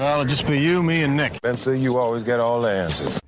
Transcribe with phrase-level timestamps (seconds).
[0.00, 1.34] Well, it'll just be you, me, and Nick.
[1.34, 3.20] Spencer, you always get all the answers.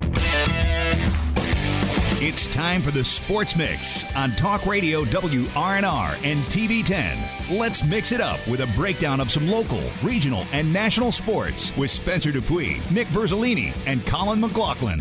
[2.19, 7.59] It's time for the Sports Mix on Talk Radio WRNR and TV10.
[7.59, 11.91] Let's mix it up with a breakdown of some local, regional, and national sports with
[11.91, 14.99] Spencer Dupuis, Nick Verzolini, and Colin McLaughlin.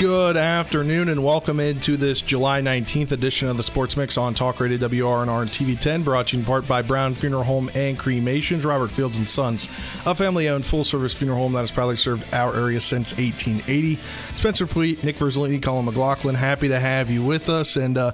[0.00, 4.58] Good afternoon and welcome into this July 19th edition of the Sports Mix on Talk
[4.58, 8.64] Radio WRNR and TV10, brought to you in part by Brown Funeral Home and Cremations,
[8.64, 9.68] Robert Fields and Sons,
[10.04, 14.00] a family-owned full-service funeral home that has proudly served our area since 1880.
[14.34, 17.96] Spencer Puig, Nick Verzolini, Colin McLaughlin, happy to have you with us and.
[17.96, 18.12] Uh,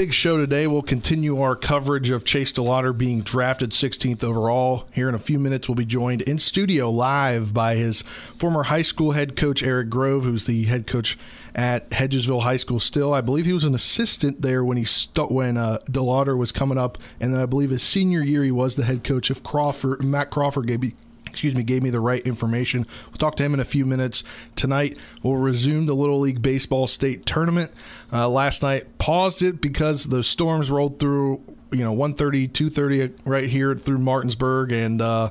[0.00, 0.66] Big show today.
[0.66, 4.88] We'll continue our coverage of Chase DeLauter being drafted 16th overall.
[4.94, 8.02] Here in a few minutes, we'll be joined in studio live by his
[8.34, 11.18] former high school head coach, Eric Grove, who's the head coach
[11.54, 13.12] at Hedgesville High School still.
[13.12, 14.86] I believe he was an assistant there when he
[15.28, 18.76] when uh, DeLauter was coming up, and then I believe his senior year he was
[18.76, 20.02] the head coach of Crawford.
[20.02, 20.82] Matt Crawford gave
[21.30, 22.86] excuse me, gave me the right information.
[23.08, 24.22] We'll talk to him in a few minutes.
[24.56, 27.70] Tonight, we'll resume the Little League Baseball State Tournament.
[28.12, 33.48] Uh, last night, paused it because the storms rolled through, you know, 1.30, 2.30 right
[33.48, 35.30] here through Martinsburg, and uh,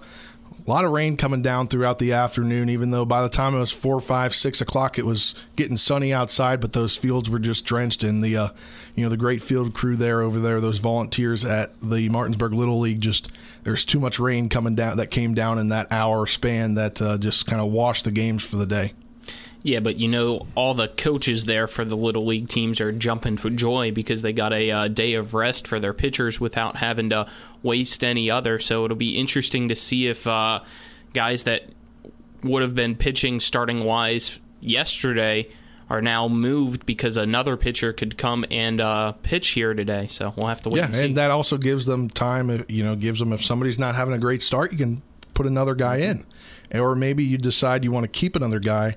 [0.66, 3.60] a lot of rain coming down throughout the afternoon, even though by the time it
[3.60, 7.66] was four, five, six o'clock, it was getting sunny outside, but those fields were just
[7.66, 8.50] drenched in the, uh,
[8.96, 12.80] you know, the great field crew there over there, those volunteers at the Martinsburg Little
[12.80, 13.32] League just–
[13.64, 17.18] there's too much rain coming down that came down in that hour span that uh,
[17.18, 18.94] just kind of washed the games for the day.
[19.62, 23.38] Yeah, but you know, all the coaches there for the little league teams are jumping
[23.38, 27.10] for joy because they got a uh, day of rest for their pitchers without having
[27.10, 27.28] to
[27.62, 28.60] waste any other.
[28.60, 30.62] So it'll be interesting to see if uh,
[31.14, 31.64] guys that
[32.42, 35.50] would have been pitching starting wise yesterday
[35.90, 40.08] are now moved because another pitcher could come and uh, pitch here today.
[40.10, 40.78] So we'll have to wait.
[40.78, 42.64] Yeah, and, and, that also gives them time.
[42.70, 45.02] You know, gives them if somebody's not having a great start, you can
[45.34, 46.26] put another guy in,
[46.74, 48.96] or maybe you decide you want to keep another guy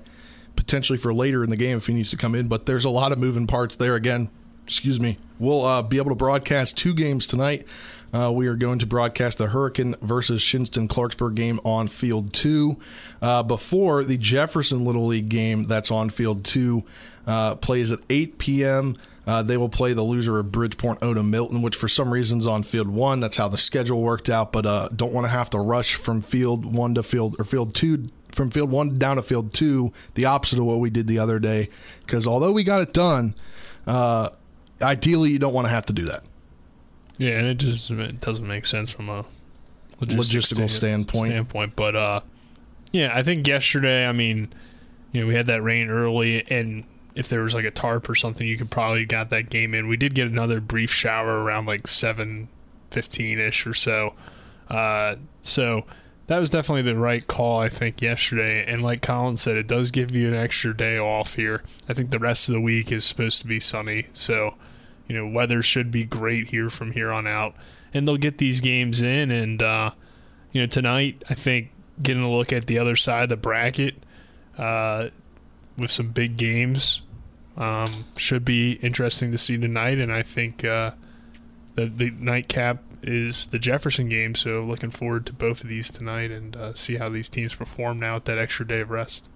[0.55, 2.47] potentially for later in the game if he needs to come in.
[2.47, 3.95] But there's a lot of moving parts there.
[3.95, 4.29] Again,
[4.65, 5.17] excuse me.
[5.39, 7.67] We'll uh, be able to broadcast two games tonight.
[8.13, 12.77] Uh, we are going to broadcast the Hurricane versus Shinnston Clarksburg game on Field 2
[13.23, 16.83] uh, before the Jefferson Little League game that's on Field 2
[17.25, 18.95] uh, plays at 8 p.m.
[19.25, 22.61] Uh, they will play the loser of Bridgeport Oda Milton, which for some reasons on
[22.61, 23.19] Field 1.
[23.19, 26.21] That's how the schedule worked out, but uh, don't want to have to rush from
[26.21, 30.25] Field 1 to Field or Field 2 from field one down to field two, the
[30.25, 31.69] opposite of what we did the other day.
[32.01, 33.35] Because although we got it done,
[33.87, 34.29] uh,
[34.81, 36.23] ideally you don't want to have to do that.
[37.17, 39.25] Yeah, and it just it doesn't make sense from a
[40.01, 41.31] logistical standpoint.
[41.31, 42.21] Standpoint, but uh,
[42.91, 44.05] yeah, I think yesterday.
[44.05, 44.51] I mean,
[45.11, 48.15] you know, we had that rain early, and if there was like a tarp or
[48.15, 49.87] something, you could probably got that game in.
[49.87, 52.49] We did get another brief shower around like seven
[52.89, 54.15] fifteen ish or so.
[54.69, 55.85] Uh, so
[56.27, 58.65] that was definitely the right call, I think, yesterday.
[58.65, 61.63] And like Colin said, it does give you an extra day off here.
[61.89, 64.55] I think the rest of the week is supposed to be sunny, so
[65.07, 67.55] you know, weather should be great here from here on out.
[67.93, 69.31] And they'll get these games in.
[69.31, 69.91] And, uh,
[70.51, 73.95] you know, tonight, I think getting a look at the other side of the bracket
[74.57, 75.09] uh,
[75.77, 77.01] with some big games
[77.57, 79.99] um, should be interesting to see tonight.
[79.99, 80.91] And I think uh,
[81.75, 84.35] the, the nightcap is the Jefferson game.
[84.35, 87.99] So looking forward to both of these tonight and uh, see how these teams perform
[87.99, 89.29] now with that extra day of rest.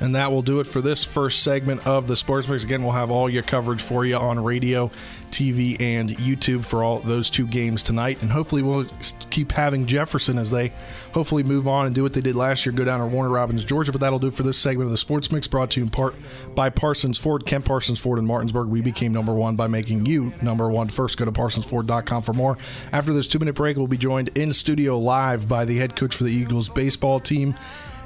[0.00, 2.64] And that will do it for this first segment of the Sports Mix.
[2.64, 4.90] Again, we'll have all your coverage for you on radio,
[5.30, 8.18] TV, and YouTube for all those two games tonight.
[8.20, 8.86] And hopefully, we'll
[9.30, 10.72] keep having Jefferson as they
[11.12, 13.64] hopefully move on and do what they did last year, go down to Warner Robins,
[13.64, 13.90] Georgia.
[13.90, 16.14] But that'll do for this segment of the Sports Mix, brought to you in part
[16.54, 18.68] by Parsons Ford, Kent Parsons Ford in Martinsburg.
[18.68, 20.88] We became number one by making you number one.
[20.88, 22.58] First, go to parsonsford.com for more.
[22.92, 26.14] After this two minute break, we'll be joined in studio live by the head coach
[26.14, 27.54] for the Eagles baseball team.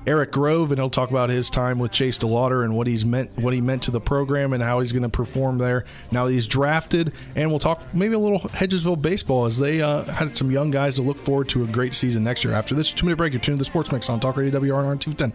[0.07, 3.37] Eric Grove, and he'll talk about his time with Chase DeLauter and what he's meant,
[3.39, 5.85] what he meant to the program, and how he's going to perform there.
[6.11, 10.37] Now he's drafted, and we'll talk maybe a little Hedgesville baseball as they uh, had
[10.37, 12.55] some young guys to look forward to a great season next year.
[12.55, 15.19] After this two-minute break, you're tuned to the Sports Mix on Talk Radio WRNR and
[15.19, 15.33] 10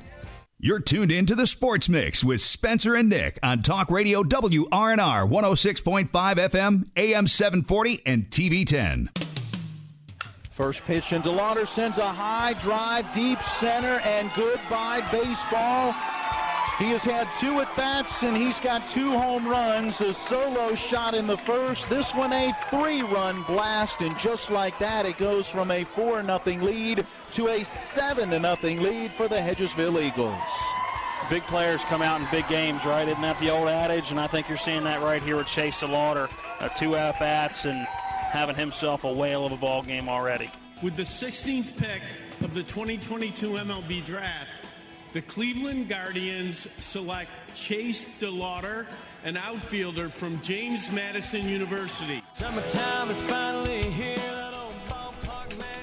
[0.60, 5.30] You're tuned in to the Sports Mix with Spencer and Nick on Talk Radio WRNR
[5.30, 9.10] 106.5 FM, AM 740, and TV 10.
[10.56, 15.92] First pitch, and DeLauter sends a high drive, deep center, and goodbye baseball.
[16.80, 20.00] He has had two at bats and he's got two home runs.
[20.00, 21.90] A solo shot in the first.
[21.90, 26.62] This one a three-run blast, and just like that, it goes from a four nothing
[26.62, 30.40] lead to a seven to nothing lead for the Hedgesville Eagles.
[31.30, 33.10] Big players come out in big games, right?
[33.10, 34.12] Isn't that the old adage?
[34.12, 36.30] And I think you're seeing that right here with Chase DeLauter.
[36.62, 37.86] Uh, two at bats and
[38.36, 40.52] having himself a whale of a ball game already.
[40.84, 42.02] With the 16th pick
[42.42, 44.50] of the 2022 MLB Draft,
[45.14, 48.88] the Cleveland Guardians select Chase DeLauter,
[49.24, 52.22] an outfielder from James Madison University.
[52.34, 54.18] Summertime is finally here.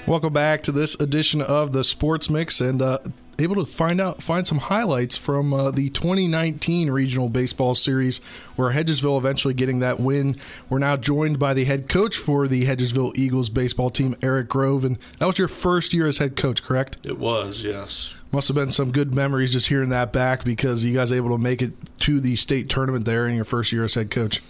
[0.05, 2.99] Welcome back to this edition of the Sports Mix, and uh,
[3.39, 8.19] able to find out find some highlights from uh, the 2019 Regional Baseball Series,
[8.55, 10.35] where Hedgesville eventually getting that win.
[10.69, 14.83] We're now joined by the head coach for the Hedgesville Eagles baseball team, Eric Grove,
[14.85, 16.97] and that was your first year as head coach, correct?
[17.05, 18.15] It was, yes.
[18.31, 21.37] Must have been some good memories just hearing that back because you guys able to
[21.37, 24.41] make it to the state tournament there in your first year as head coach.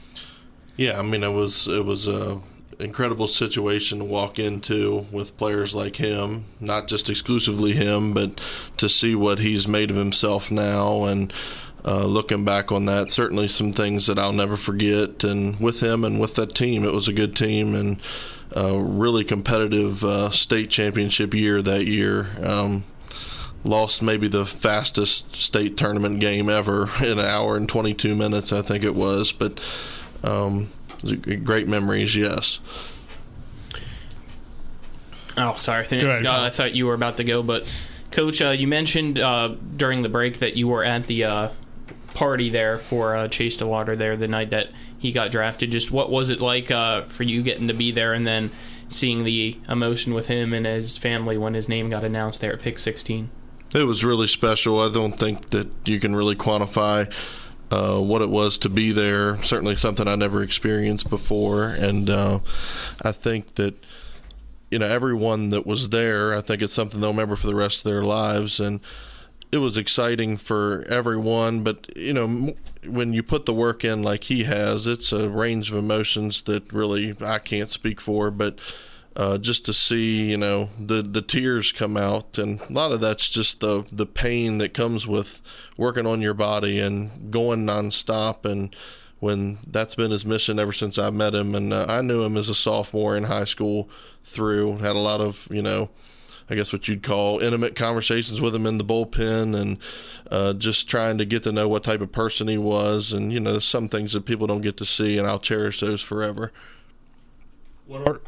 [0.77, 2.39] Yeah, I mean it was it was a
[2.80, 8.40] incredible situation to walk into with players like him, not just exclusively him, but
[8.78, 11.34] to see what he's made of himself now and
[11.86, 15.24] uh, looking back on that, certainly some things that I'll never forget.
[15.24, 18.00] And with him and with that team, it was a good team and
[18.52, 22.30] a really competitive uh, state championship year that year.
[22.42, 22.86] Um,
[23.66, 28.62] lost maybe the fastest state tournament game ever in an hour and 22 minutes, I
[28.62, 29.31] think it was.
[29.31, 29.60] But
[30.24, 30.69] um,
[31.44, 32.60] great memories, yes.
[35.38, 35.84] Oh, sorry.
[35.84, 37.68] I, think, uh, I thought you were about to go, but
[38.12, 41.50] Coach, uh, you mentioned uh, during the break that you were at the uh,
[42.14, 45.72] party there for uh, Chase DeLauter there the night that he got drafted.
[45.72, 48.52] Just what was it like uh, for you getting to be there and then
[48.88, 52.60] seeing the emotion with him and his family when his name got announced there at
[52.60, 53.30] pick 16?
[53.74, 54.80] It was really special.
[54.80, 57.12] I don't think that you can really quantify
[57.74, 59.42] uh, what it was to be there.
[59.42, 62.40] Certainly something I never experienced before, and uh,
[63.02, 63.74] I think that
[64.70, 66.36] you know everyone that was there.
[66.36, 68.80] I think it's something they'll remember for the rest of their lives, and
[69.52, 71.64] it was exciting for everyone.
[71.64, 72.54] But you know,
[72.86, 76.72] when you put the work in like he has, it's a range of emotions that
[76.72, 78.60] really I can't speak for, but
[79.15, 83.01] uh, just to see you know the the tears come out, and a lot of
[83.01, 85.42] that's just the the pain that comes with
[85.77, 88.45] working on your body and going nonstop.
[88.50, 88.75] And
[89.19, 92.38] when that's been his mission ever since I met him, and uh, I knew him
[92.38, 93.89] as a sophomore in high school
[94.24, 95.89] through had a lot of you know.
[96.50, 99.77] I guess what you'd call intimate conversations with him in the bullpen and
[100.30, 103.13] uh, just trying to get to know what type of person he was.
[103.13, 106.01] And, you know, some things that people don't get to see, and I'll cherish those
[106.01, 106.51] forever.
[107.88, 108.19] What are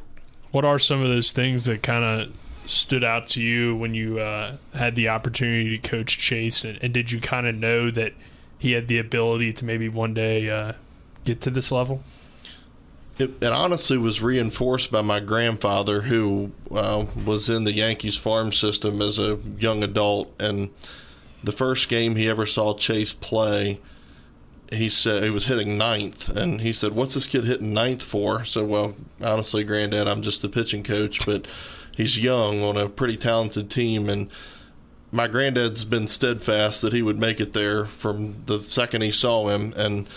[0.55, 2.33] what are some of those things that kind of
[2.65, 6.93] stood out to you when you uh, had the opportunity to coach Chase, and, and
[6.93, 8.13] did you kind of know that
[8.57, 10.71] he had the ability to maybe one day uh,
[11.25, 12.01] get to this level?
[13.19, 18.53] It, it, honestly was reinforced by my grandfather, who uh, was in the Yankees farm
[18.53, 20.69] system as a young adult, and
[21.43, 23.81] the first game he ever saw Chase play
[24.75, 28.45] he said he was hitting ninth, and he said, "What's this kid hitting ninth for?"
[28.45, 31.48] So, well, honestly, Granddad, I'm just the pitching coach, but
[31.92, 34.30] he's young on a pretty talented team, and
[35.12, 39.48] my granddad's been steadfast that he would make it there from the second he saw
[39.48, 40.07] him, and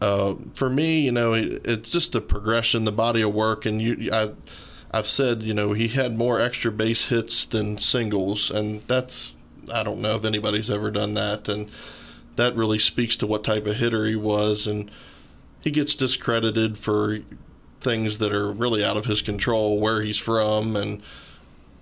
[0.00, 3.80] uh, for me, you know, it, it's just the progression, the body of work, and
[3.80, 4.30] you, I,
[4.90, 9.34] I've said, you know, he had more extra base hits than singles, and that's
[9.72, 11.70] I don't know if anybody's ever done that, and
[12.40, 14.66] that really speaks to what type of hitter he was.
[14.66, 14.90] And
[15.60, 17.18] he gets discredited for
[17.80, 21.02] things that are really out of his control, where he's from and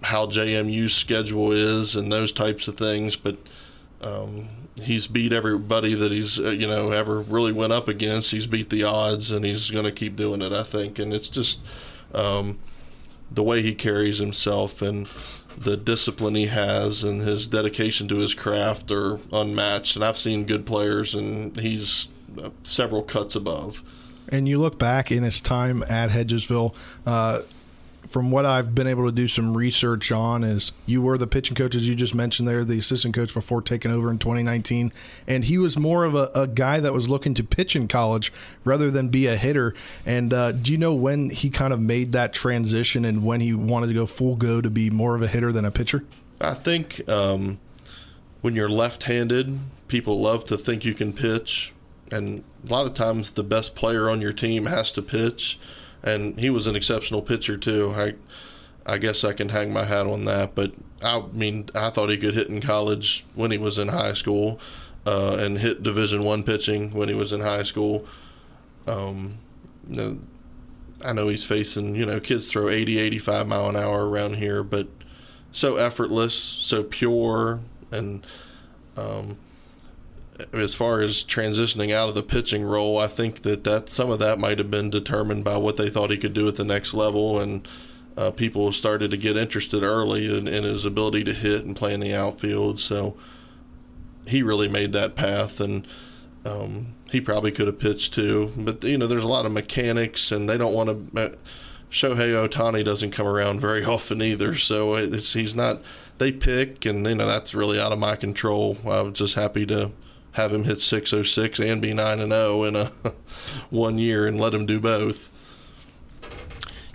[0.02, 3.16] how JMU's schedule is and those types of things.
[3.16, 3.38] But
[4.02, 4.48] um,
[4.80, 8.30] he's beat everybody that he's uh, you know ever really went up against.
[8.30, 10.98] He's beat the odds, and he's going to keep doing it, I think.
[10.98, 11.60] And it's just
[12.14, 12.58] um,
[13.30, 15.08] the way he carries himself and
[15.60, 19.96] the discipline he has and his dedication to his craft are unmatched.
[19.96, 22.08] And I've seen good players, and he's
[22.42, 23.82] uh, several cuts above.
[24.28, 26.74] And you look back in his time at Hedgesville.
[27.06, 27.40] Uh,
[28.08, 31.54] from what I've been able to do some research on, is you were the pitching
[31.54, 34.92] coach, as you just mentioned there, the assistant coach before taking over in 2019.
[35.26, 38.32] And he was more of a, a guy that was looking to pitch in college
[38.64, 39.74] rather than be a hitter.
[40.06, 43.52] And uh, do you know when he kind of made that transition and when he
[43.52, 46.04] wanted to go full go to be more of a hitter than a pitcher?
[46.40, 47.60] I think um,
[48.40, 51.74] when you're left handed, people love to think you can pitch.
[52.10, 55.58] And a lot of times the best player on your team has to pitch
[56.02, 57.92] and he was an exceptional pitcher too.
[57.96, 58.14] I
[58.86, 60.54] I guess I can hang my hat on that.
[60.54, 64.14] But I mean, I thought he could hit in college when he was in high
[64.14, 64.58] school,
[65.06, 68.06] uh, and hit Division One pitching when he was in high school.
[68.86, 69.38] Um,
[71.04, 74.62] I know he's facing you know kids throw 80, 85 mile an hour around here,
[74.62, 74.88] but
[75.52, 78.26] so effortless, so pure, and
[78.96, 79.38] um,
[80.52, 84.18] as far as transitioning out of the pitching role, I think that, that some of
[84.20, 86.94] that might have been determined by what they thought he could do at the next
[86.94, 87.40] level.
[87.40, 87.66] And
[88.16, 91.94] uh, people started to get interested early in, in his ability to hit and play
[91.94, 92.80] in the outfield.
[92.80, 93.16] So
[94.26, 95.86] he really made that path, and
[96.44, 98.52] um, he probably could have pitched too.
[98.56, 101.38] But you know, there's a lot of mechanics, and they don't want to.
[101.90, 105.80] Shohei Ohtani doesn't come around very often either, so it's he's not.
[106.18, 108.76] They pick, and you know that's really out of my control.
[108.84, 109.92] I was just happy to
[110.32, 112.86] have him hit 606 and be 9 and 0 in a
[113.70, 115.30] one year and let him do both.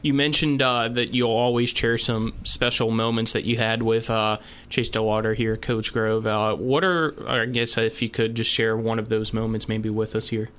[0.02, 4.38] You mentioned uh, that you'll always share some special moments that you had with uh,
[4.68, 6.28] Chase DeLauter here, Coach Grove.
[6.28, 9.90] Uh, what are, I guess, if you could just share one of those moments maybe
[9.90, 10.50] with us here?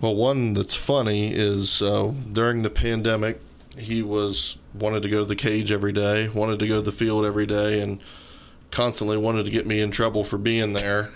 [0.00, 3.40] Well, one that's funny is uh, during the pandemic,
[3.76, 6.92] he was wanted to go to the cage every day, wanted to go to the
[6.92, 8.00] field every day, and
[8.70, 11.10] constantly wanted to get me in trouble for being there.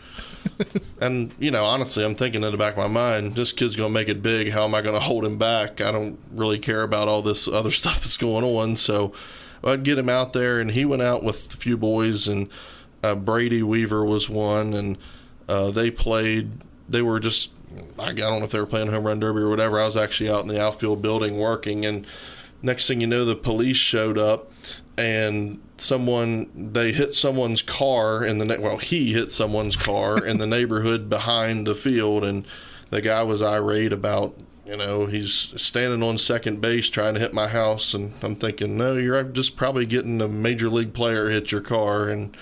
[1.00, 3.90] and you know, honestly, I'm thinking in the back of my mind, this kid's going
[3.90, 4.50] to make it big.
[4.50, 5.80] How am I going to hold him back?
[5.80, 8.76] I don't really care about all this other stuff that's going on.
[8.76, 9.12] So
[9.64, 12.48] I'd get him out there, and he went out with a few boys, and
[13.02, 14.98] uh, Brady Weaver was one, and
[15.48, 16.50] uh, they played.
[16.88, 17.50] They were just
[17.98, 19.80] I don't know if they were playing home run derby or whatever.
[19.80, 22.06] I was actually out in the outfield building working, and
[22.62, 24.52] next thing you know, the police showed up,
[24.98, 30.46] and someone they hit someone's car in the well he hit someone's car in the
[30.46, 32.46] neighborhood behind the field and
[32.88, 34.34] the guy was irate about
[34.64, 38.78] you know he's standing on second base trying to hit my house and i'm thinking
[38.78, 42.34] no you're just probably getting a major league player hit your car and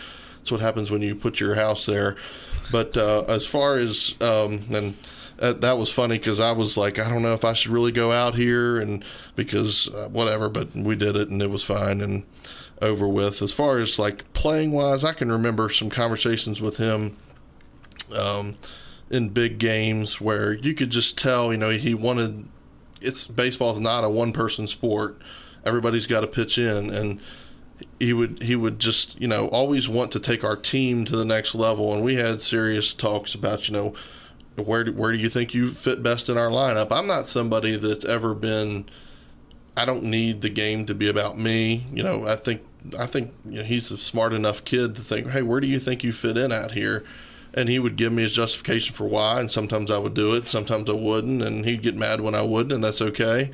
[0.44, 2.16] that's what happens when you put your house there.
[2.70, 4.94] But uh, as far as um, and
[5.44, 7.92] uh, that was funny because I was like, I don't know if I should really
[7.92, 12.00] go out here, and because uh, whatever, but we did it and it was fine.
[12.00, 12.24] And
[12.82, 13.42] over with.
[13.42, 17.16] As far as like playing wise, I can remember some conversations with him
[18.16, 18.56] um,
[19.10, 22.48] in big games where you could just tell, you know, he wanted.
[23.00, 25.20] It's baseball is not a one person sport.
[25.64, 27.20] Everybody's got to pitch in, and
[27.98, 31.24] he would he would just you know always want to take our team to the
[31.24, 31.92] next level.
[31.92, 33.94] And we had serious talks about you know
[34.56, 36.88] where do, where do you think you fit best in our lineup?
[36.90, 38.86] I'm not somebody that's ever been
[39.76, 41.84] I don't need the game to be about me.
[41.92, 42.62] You know, I think
[42.98, 45.78] I think you know, he's a smart enough kid to think, hey, where do you
[45.78, 47.04] think you fit in out here?
[47.54, 50.48] And he would give me his justification for why, and sometimes I would do it,
[50.48, 53.50] sometimes I wouldn't, and he'd get mad when I wouldn't, and that's okay.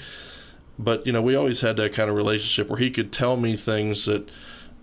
[0.78, 3.57] But you know, we always had that kind of relationship where he could tell me
[3.57, 4.30] things that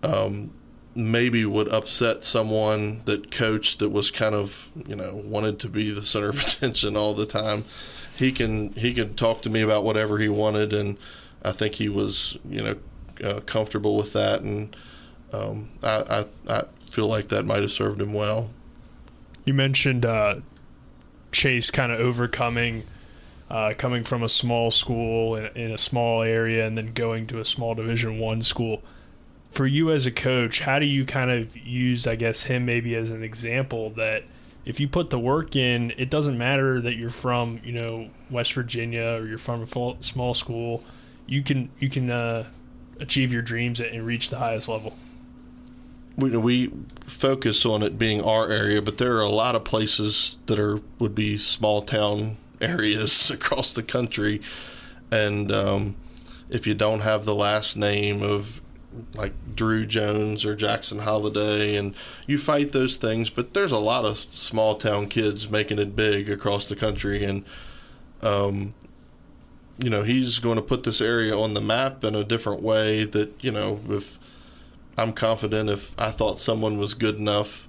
[0.03, 0.51] um,
[0.97, 5.91] maybe would upset someone that coached that was kind of you know wanted to be
[5.91, 7.63] the center of attention all the time.
[8.17, 10.97] He can he could talk to me about whatever he wanted, and
[11.43, 12.75] I think he was, you know,
[13.23, 14.75] uh, comfortable with that, and
[15.31, 18.49] um, I, I, I feel like that might have served him well.
[19.45, 20.37] You mentioned uh,
[21.31, 22.83] Chase kind of overcoming,
[23.49, 27.39] uh, coming from a small school in, in, a small area, and then going to
[27.39, 28.81] a small Division One school.
[29.51, 32.95] For you as a coach, how do you kind of use, I guess, him maybe
[32.95, 34.23] as an example that
[34.65, 38.53] if you put the work in, it doesn't matter that you're from, you know, West
[38.53, 40.83] Virginia or you're from a small school
[41.27, 42.45] you can you can uh,
[42.99, 44.95] achieve your dreams and reach the highest level.
[46.15, 46.73] We, we
[47.05, 50.81] focus on it being our area, but there are a lot of places that are
[50.97, 54.41] would be small town areas across the country,
[55.11, 55.95] and um,
[56.49, 58.61] if you don't have the last name of
[59.15, 63.29] like Druw Jones or Jackson Holliday, and you fight those things.
[63.29, 67.43] But there's a lot of small town kids making it big across the country, and
[68.21, 68.73] um,
[69.77, 73.03] you know he's going to put this area on the map in a different way
[73.05, 74.17] that you know if
[74.97, 77.67] I'm confident if I thought someone was good enough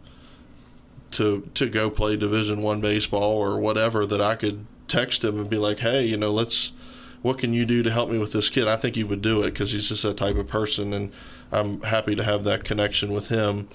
[1.12, 5.50] to to go play division 1 baseball or whatever that I could text him and
[5.50, 6.72] be like hey you know let's
[7.22, 9.42] what can you do to help me with this kid I think he would do
[9.42, 11.12] it cuz he's just that type of person and
[11.50, 13.68] I'm happy to have that connection with him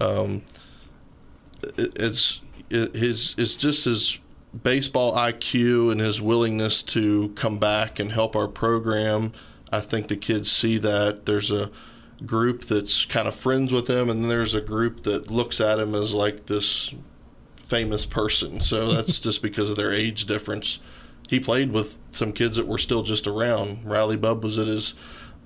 [0.00, 0.42] um
[1.76, 4.18] it, it's it, his it's just as
[4.62, 9.32] baseball IQ and his willingness to come back and help our program.
[9.72, 11.26] I think the kids see that.
[11.26, 11.70] There's a
[12.26, 15.78] group that's kind of friends with him, and then there's a group that looks at
[15.78, 16.92] him as like this
[17.56, 18.60] famous person.
[18.60, 20.80] So that's just because of their age difference.
[21.30, 23.84] He played with some kids that were still just around.
[23.84, 24.94] Riley Bub was at his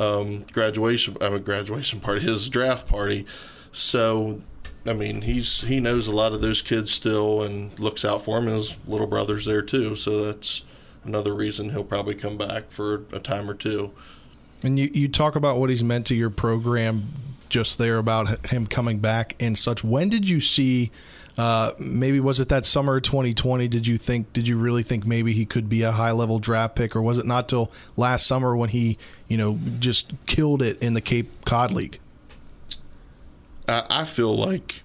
[0.01, 3.27] um, graduation, I mean, graduation party, his draft party.
[3.71, 4.41] So
[4.87, 8.41] I mean, he's he knows a lot of those kids still and looks out for
[8.41, 8.49] them.
[8.49, 10.63] His little brother's there too, so that's
[11.05, 13.93] another reason he'll probably come back for a time or two.
[14.63, 17.09] And you, you talk about what he's meant to your program.
[17.51, 19.85] just there about him coming back and such.
[19.85, 20.91] When did you see?
[21.37, 23.67] Uh, maybe was it that summer 2020?
[23.69, 24.33] Did you think?
[24.33, 27.19] Did you really think maybe he could be a high level draft pick, or was
[27.19, 31.45] it not till last summer when he, you know, just killed it in the Cape
[31.45, 31.99] Cod League?
[33.67, 34.83] I feel like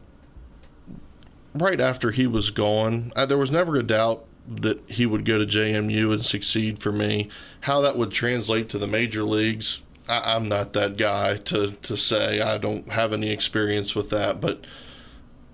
[1.53, 5.37] right after he was gone, I, there was never a doubt that he would go
[5.37, 7.29] to JMU and succeed for me.
[7.61, 11.97] How that would translate to the major leagues, I, am not that guy to, to
[11.97, 12.41] say.
[12.41, 14.65] I don't have any experience with that, but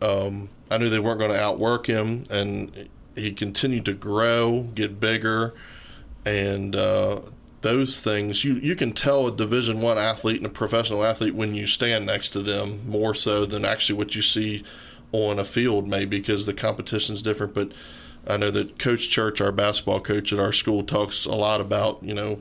[0.02, 5.00] um, I knew they weren't going to outwork him, and he continued to grow, get
[5.00, 5.54] bigger,
[6.26, 7.22] and uh,
[7.62, 11.54] those things you you can tell a Division One athlete and a professional athlete when
[11.54, 14.64] you stand next to them more so than actually what you see
[15.12, 17.54] on a field, maybe because the competition is different.
[17.54, 17.72] But
[18.28, 22.04] I know that Coach Church, our basketball coach at our school, talks a lot about
[22.04, 22.40] you know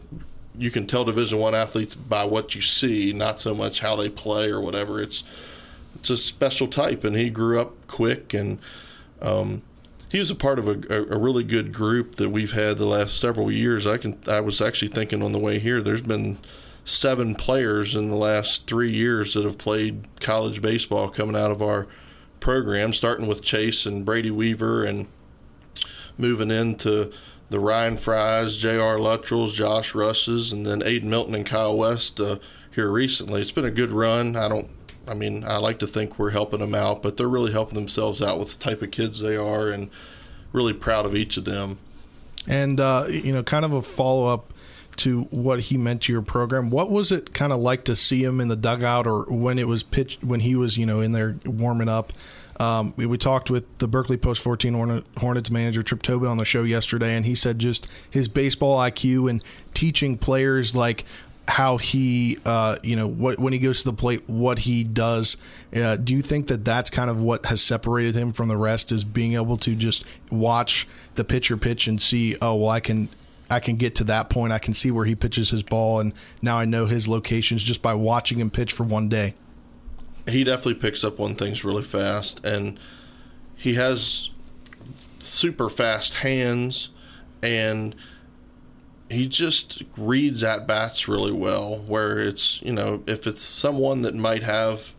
[0.57, 4.09] you can tell Division One athletes by what you see, not so much how they
[4.09, 5.01] play or whatever.
[5.01, 5.25] It's
[5.95, 8.59] it's a special type, and he grew up quick and.
[9.23, 9.63] Um,
[10.11, 13.19] he was a part of a, a, really good group that we've had the last
[13.19, 13.85] several years.
[13.85, 15.83] I can I was actually thinking on the way here.
[15.83, 16.39] There's been
[16.85, 21.63] seven players in the last three years that have played college baseball coming out of
[21.63, 21.89] our
[22.39, 25.09] program, starting with Chase and Brady Weaver, and
[26.17, 27.11] moving into
[27.51, 28.97] the Ryan Fries, J.R.
[28.97, 32.39] Luttrells, Josh Russes, and then Aiden Milton and Kyle West uh,
[32.71, 33.41] here recently.
[33.41, 34.37] It's been a good run.
[34.37, 34.69] I don't
[35.09, 38.23] I mean, I like to think we're helping them out, but they're really helping themselves
[38.23, 39.91] out with the type of kids they are, and
[40.53, 41.79] really proud of each of them.
[42.47, 44.53] And uh, you know, kind of a follow up
[44.97, 46.71] to what he meant to your program.
[46.71, 49.69] What was it kind of like to see him in the dugout, or when it
[49.69, 52.13] was pitched, when he was you know in there warming up?
[52.61, 56.37] Um, we, we, talked with the Berkeley Post 14 Hornet, Hornets manager Trip Tobin on
[56.37, 59.43] the show yesterday, and he said just his baseball IQ and
[59.75, 61.05] teaching players like
[61.47, 65.37] how he, uh, you know, what when he goes to the plate, what he does.
[65.75, 68.91] Uh, do you think that that's kind of what has separated him from the rest?
[68.91, 73.09] Is being able to just watch the pitcher pitch and see, oh, well, I can,
[73.51, 74.53] I can get to that point.
[74.53, 77.83] I can see where he pitches his ball, and now I know his locations just
[77.83, 79.35] by watching him pitch for one day.
[80.27, 82.81] He definitely picks up on things really fast, and
[83.55, 84.31] he has
[85.19, 86.89] super fast hands,
[87.43, 87.95] and
[89.11, 91.79] he just reads at bats really well.
[91.79, 94.95] Where it's you know if it's someone that might have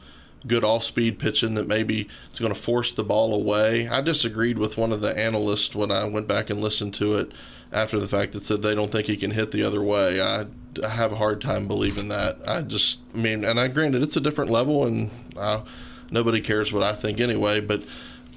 [0.47, 3.87] good off speed pitching that maybe it's going to force the ball away.
[3.87, 7.31] I disagreed with one of the analysts when I went back and listened to it
[7.71, 10.21] after the fact that said they don't think he can hit the other way.
[10.21, 10.45] I,
[10.83, 12.37] I have a hard time believing that.
[12.47, 15.63] I just I mean, and I granted it's a different level and I,
[16.11, 17.83] nobody cares what I think anyway, but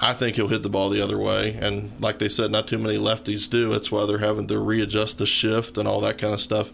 [0.00, 1.58] I think he'll hit the ball the other way.
[1.60, 3.70] And like they said, not too many lefties do.
[3.70, 6.70] That's why they're having to readjust the shift and all that kind of stuff.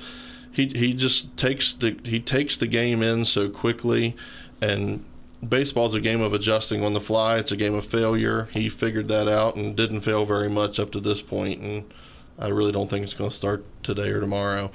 [0.52, 4.14] He he just takes the he takes the game in so quickly,
[4.62, 5.04] and
[5.46, 7.38] baseball's a game of adjusting on the fly.
[7.38, 8.48] It's a game of failure.
[8.52, 11.92] He figured that out and didn't fail very much up to this point, and
[12.38, 14.70] I really don't think it's going to start today or tomorrow.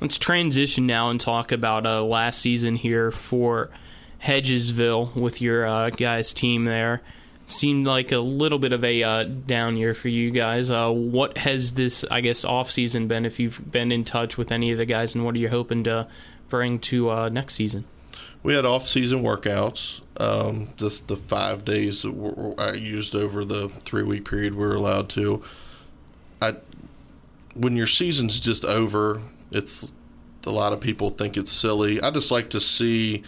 [0.00, 3.70] Let's transition now and talk about uh, last season here for
[4.26, 7.00] Hedgesville with your uh, guys' team there.
[7.46, 10.68] Seemed like a little bit of a uh, down year for you guys.
[10.68, 13.24] Uh, what has this, I guess, off season been?
[13.24, 15.84] If you've been in touch with any of the guys, and what are you hoping
[15.84, 16.08] to
[16.48, 17.84] bring to uh, next season?
[18.42, 20.00] We had off season workouts.
[20.16, 24.74] Um, just the five days that I used over the three week period we are
[24.74, 25.44] allowed to.
[26.42, 26.56] I
[27.54, 29.92] when your season's just over, it's
[30.44, 32.00] a lot of people think it's silly.
[32.00, 33.22] I just like to see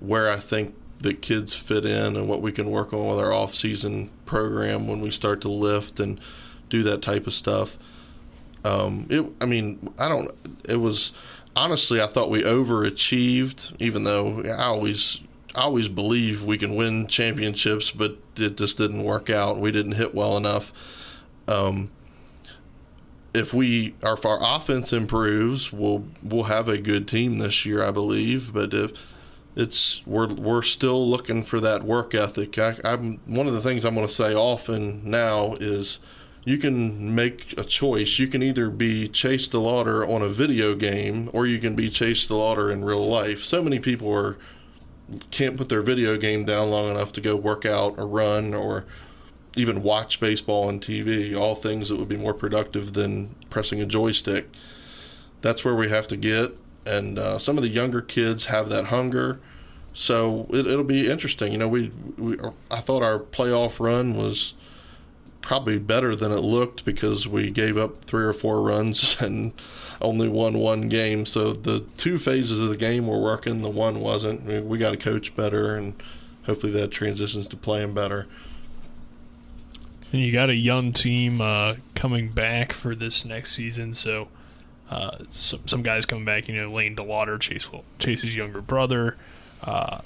[0.00, 3.32] where I think the kids fit in and what we can work on with our
[3.32, 6.20] off season program when we start to lift and
[6.70, 7.78] do that type of stuff.
[8.64, 10.32] Um, it, I mean, I don't.
[10.68, 11.12] It was
[11.54, 15.20] honestly, I thought we overachieved, even though I always,
[15.54, 19.58] I always believe we can win championships, but it just didn't work out.
[19.58, 20.72] We didn't hit well enough.
[21.46, 21.90] Um,
[23.32, 27.90] if we, if our offense improves, we'll we'll have a good team this year, I
[27.90, 28.52] believe.
[28.52, 28.92] But if
[29.56, 32.58] it's we're we're still looking for that work ethic.
[32.58, 35.98] I, am one of the things I'm going to say often now is
[36.44, 38.18] you can make a choice.
[38.18, 42.26] You can either be Chase DeLauter on a video game, or you can be Chase
[42.26, 43.42] DeLauter in real life.
[43.42, 44.36] So many people are
[45.30, 48.84] can't put their video game down long enough to go work out or run or
[49.56, 51.34] even watch baseball on TV.
[51.34, 54.48] All things that would be more productive than pressing a joystick.
[55.40, 56.50] That's where we have to get
[56.86, 59.40] and uh, some of the younger kids have that hunger.
[59.92, 61.52] So it, will be interesting.
[61.52, 62.38] You know, we, we
[62.70, 64.54] I thought our playoff run was
[65.40, 69.52] probably better than it looked because we gave up three or four runs and
[70.00, 71.24] only won one game.
[71.24, 74.44] So the two phases of the game were working, the one wasn't.
[74.44, 75.94] Mean, we got to coach better, and
[76.44, 78.26] hopefully that transitions to playing better.
[80.12, 84.28] And you got a young team uh, coming back for this next season, so
[84.90, 86.48] uh, some, some guys coming back.
[86.48, 87.68] You know, Lane DeLauter, Chase
[87.98, 89.16] Chase's younger brother.
[89.62, 90.00] Uh,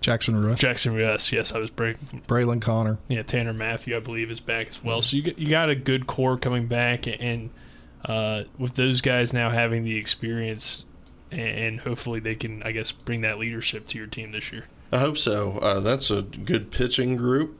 [0.00, 0.58] Jackson Russ.
[0.58, 2.22] Jackson Russ, yes, I was breaking.
[2.26, 2.98] Braylon Connor.
[3.08, 5.02] Yeah, Tanner Matthew, I believe, is back as well.
[5.02, 7.50] So you got, you got a good core coming back, and
[8.06, 10.84] uh, with those guys now having the experience,
[11.30, 14.64] and hopefully they can, I guess, bring that leadership to your team this year.
[14.90, 15.58] I hope so.
[15.58, 17.58] Uh, that's a good pitching group.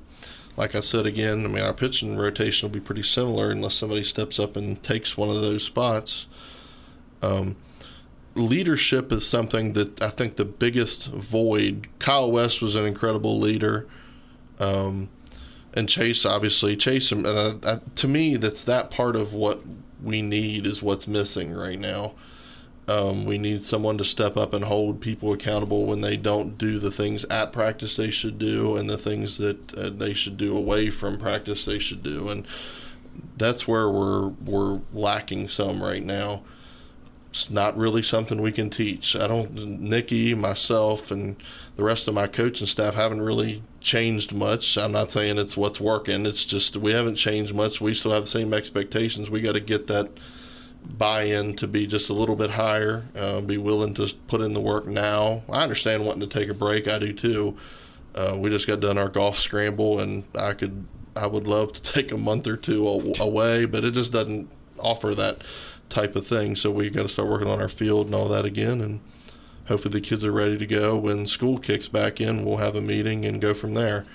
[0.61, 4.05] Like I said again, I mean, our pitching rotation will be pretty similar unless somebody
[4.05, 6.27] steps up and takes one of those spots.
[7.23, 7.57] Um,
[8.35, 11.89] leadership is something that I think the biggest void.
[11.99, 13.89] Kyle West was an incredible leader,
[14.59, 15.09] um,
[15.73, 17.11] and Chase obviously Chase.
[17.11, 19.63] Uh, to me, that's that part of what
[20.03, 22.13] we need is what's missing right now.
[22.91, 26.79] Um, we need someone to step up and hold people accountable when they don't do
[26.79, 30.57] the things at practice they should do, and the things that uh, they should do
[30.57, 32.47] away from practice they should do, and
[33.37, 36.43] that's where we're we're lacking some right now
[37.31, 39.15] it's not really something we can teach.
[39.15, 41.37] I don't, Nikki, myself, and
[41.77, 44.77] the rest of my coaching staff haven't really changed much.
[44.77, 46.27] I'm not saying it's what's working.
[46.27, 47.81] It's just we haven't changed much.
[47.81, 49.31] We still have the same expectations.
[49.31, 50.11] We got to get that
[50.85, 53.05] buy-in to be just a little bit higher.
[53.15, 55.43] Uh, be willing to put in the work now.
[55.49, 56.89] I understand wanting to take a break.
[56.89, 57.57] I do too.
[58.15, 61.83] Uh, we just got done our golf scramble, and I could, I would love to
[61.93, 62.87] take a month or two
[63.21, 65.43] away, but it just doesn't offer that
[65.89, 66.57] type of thing.
[66.57, 69.01] So we got to start working on our field and all that again, and
[69.67, 72.45] hopefully the kids are ready to go when school kicks back in.
[72.45, 74.07] We'll have a meeting and go from there.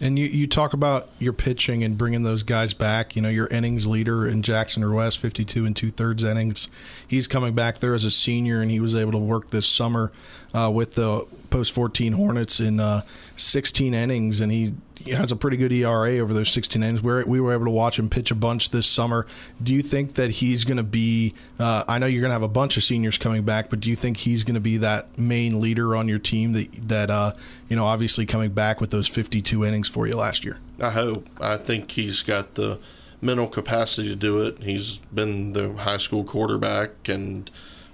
[0.00, 3.16] And you, you talk about your pitching and bringing those guys back.
[3.16, 6.68] You know, your innings leader in Jackson or West, 52 and two thirds innings.
[7.08, 10.12] He's coming back there as a senior, and he was able to work this summer
[10.54, 13.02] uh, with the post 14 Hornets in uh,
[13.36, 17.02] 16 innings, and he he has a pretty good ERA over those 16 innings.
[17.02, 19.26] Where we were able to watch him pitch a bunch this summer.
[19.62, 21.34] Do you think that he's going to be?
[21.58, 23.90] Uh, I know you're going to have a bunch of seniors coming back, but do
[23.90, 27.32] you think he's going to be that main leader on your team that that uh,
[27.68, 30.58] you know obviously coming back with those 52 innings for you last year?
[30.80, 31.28] I hope.
[31.40, 32.78] I think he's got the
[33.20, 34.62] mental capacity to do it.
[34.62, 37.50] He's been the high school quarterback and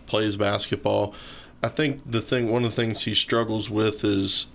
[0.07, 1.15] plays basketball.
[1.63, 4.47] I think the thing, one of the things he struggles with is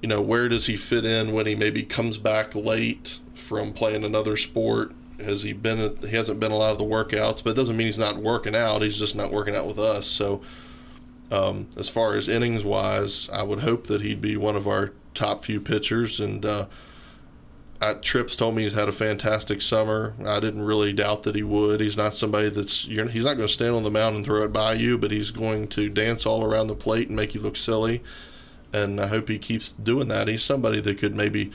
[0.00, 4.04] you know, where does he fit in when he maybe comes back late from playing
[4.04, 4.92] another sport?
[5.18, 5.96] Has he been?
[6.02, 8.54] He hasn't been a lot of the workouts, but it doesn't mean he's not working
[8.54, 8.82] out.
[8.82, 10.06] He's just not working out with us.
[10.06, 10.40] So,
[11.32, 14.92] um, as far as innings wise, I would hope that he'd be one of our
[15.14, 16.20] top few pitchers.
[16.20, 16.66] And uh,
[18.00, 20.14] Trips told me he's had a fantastic summer.
[20.24, 21.80] I didn't really doubt that he would.
[21.80, 24.52] He's not somebody that's he's not going to stand on the mound and throw it
[24.52, 27.56] by you, but he's going to dance all around the plate and make you look
[27.56, 28.04] silly
[28.72, 30.28] and I hope he keeps doing that.
[30.28, 31.52] He's somebody that could maybe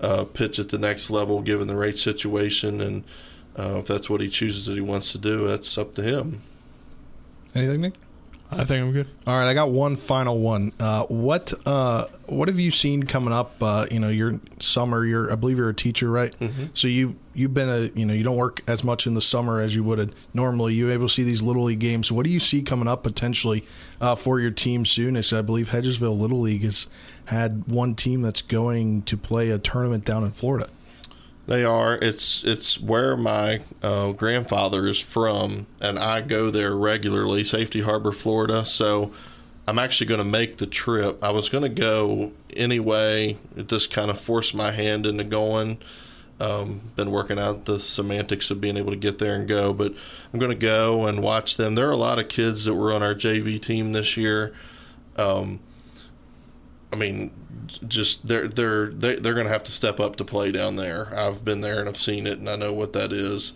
[0.00, 3.04] uh, pitch at the next level given the rate situation, and
[3.58, 6.42] uh, if that's what he chooses that he wants to do, that's up to him.
[7.54, 7.94] Anything, Nick?
[8.52, 9.08] I think I'm good.
[9.26, 10.72] All right, I got one final one.
[10.78, 13.54] Uh, what uh, what have you seen coming up?
[13.62, 15.04] Uh, you know, your summer.
[15.04, 16.38] You're, I believe you're a teacher, right?
[16.38, 16.66] Mm-hmm.
[16.74, 19.60] So you you've been a you know you don't work as much in the summer
[19.60, 20.74] as you would normally.
[20.74, 22.12] You able to see these little league games.
[22.12, 23.64] What do you see coming up potentially
[24.00, 25.16] uh, for your team soon?
[25.16, 26.88] As I believe Hedgesville Little League has
[27.26, 30.68] had one team that's going to play a tournament down in Florida.
[31.46, 31.96] They are.
[31.96, 38.12] It's it's where my uh, grandfather is from, and I go there regularly, Safety Harbor,
[38.12, 38.64] Florida.
[38.64, 39.12] So
[39.66, 41.22] I'm actually going to make the trip.
[41.22, 43.38] I was going to go anyway.
[43.56, 45.78] It just kind of forced my hand into going.
[46.40, 49.94] Um, been working out the semantics of being able to get there and go, but
[50.32, 51.76] I'm going to go and watch them.
[51.76, 54.52] There are a lot of kids that were on our JV team this year.
[55.16, 55.60] Um,
[56.92, 57.32] I mean,
[57.88, 61.16] just they're they're they, they're going to have to step up to play down there.
[61.16, 63.52] I've been there and I've seen it, and I know what that is.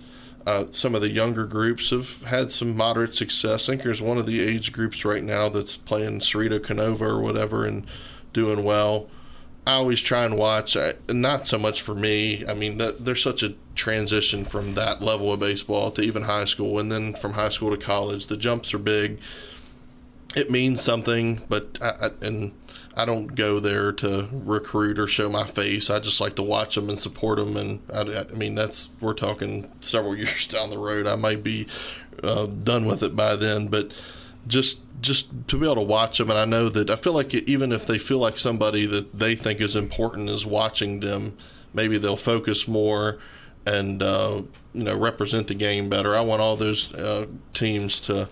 [0.47, 3.69] Uh, some of the younger groups have had some moderate success.
[3.69, 7.21] I think there's one of the age groups right now that's playing Cerrito Canova or
[7.21, 7.85] whatever and
[8.33, 9.09] doing well.
[9.67, 12.47] I always try and watch, I, not so much for me.
[12.47, 16.45] I mean, that, there's such a transition from that level of baseball to even high
[16.45, 18.29] school, and then from high school to college.
[18.29, 19.19] The jumps are big.
[20.37, 22.53] It means something, but I, I, and
[22.95, 25.89] I don't go there to recruit or show my face.
[25.89, 27.57] I just like to watch them and support them.
[27.57, 31.07] And I, I mean, that's we're talking several years down the road.
[31.07, 31.67] I might be
[32.23, 33.93] uh, done with it by then, but
[34.47, 37.35] just just to be able to watch them, and I know that I feel like
[37.35, 41.37] even if they feel like somebody that they think is important is watching them,
[41.75, 43.19] maybe they'll focus more
[43.67, 46.17] and uh, you know represent the game better.
[46.17, 48.29] I want all those uh, teams to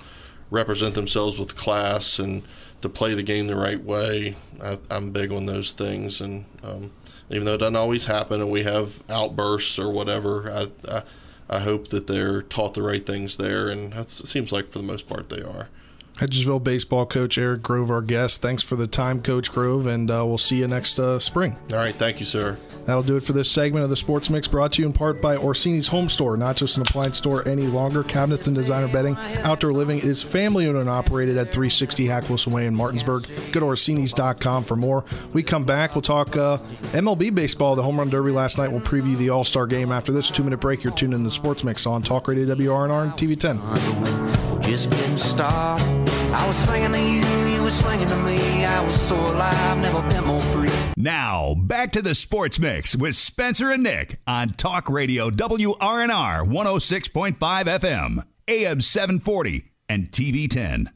[0.55, 2.43] represent themselves with class and
[2.81, 4.37] to play the game the right way.
[4.63, 6.93] I, am big on those things, and um,
[7.31, 11.03] even though it doesn't always happen, and we have outbursts or whatever, I, I,
[11.49, 14.85] I hope that they're taught the right things there, and it seems like for the
[14.85, 15.69] most part they are.
[16.17, 18.41] Hedgesville baseball coach Eric Grove, our guest.
[18.41, 21.57] Thanks for the time, Coach Grove, and uh, we'll see you next uh, spring.
[21.73, 22.57] All right, thank you, sir.
[22.85, 25.21] That'll do it for this segment of the Sports Mix, brought to you in part
[25.21, 26.37] by Orsini's Home Store.
[26.37, 28.05] Not just an appliance store any longer.
[28.05, 29.17] Cabinets and designer bedding.
[29.43, 33.27] Outdoor living is family owned and operated at 360 Hack Wilson Way in Martinsburg.
[33.53, 35.05] Go to Orsini's.com for more.
[35.33, 35.95] We come back.
[35.95, 36.59] We'll talk uh,
[36.93, 37.75] MLB baseball.
[37.75, 38.71] The home run derby last night.
[38.71, 40.85] We'll preview the All Star game after this two minute break.
[40.85, 44.34] You're tuned in the Sports Mix on Talk Radio WRNR and TV 10.
[44.61, 45.85] Just getting started.
[46.33, 48.65] I was singing to you, you were singing to me.
[48.65, 50.71] I was so alive, never been more free.
[50.97, 57.37] Now, back to the Sports Mix with Spencer and Nick on Talk Radio WRNR 106.5
[57.39, 60.91] FM, AM 740, and TV 10.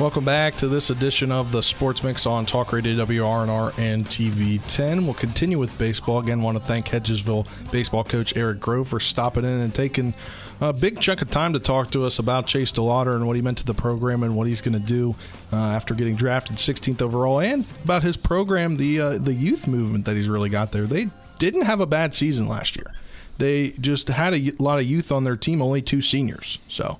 [0.00, 4.58] Welcome back to this edition of the Sports Mix on Talk Radio WRNR and TV
[4.66, 5.04] 10.
[5.04, 6.20] We'll continue with baseball.
[6.20, 10.14] Again, want to thank Hedgesville baseball coach Eric Grove for stopping in and taking
[10.62, 13.42] a big chunk of time to talk to us about Chase DeLauter and what he
[13.42, 15.14] meant to the program and what he's going to do
[15.52, 20.06] uh, after getting drafted 16th overall, and about his program, the uh, the youth movement
[20.06, 20.86] that he's really got there.
[20.86, 22.90] They didn't have a bad season last year.
[23.36, 26.58] They just had a lot of youth on their team, only two seniors.
[26.68, 26.98] So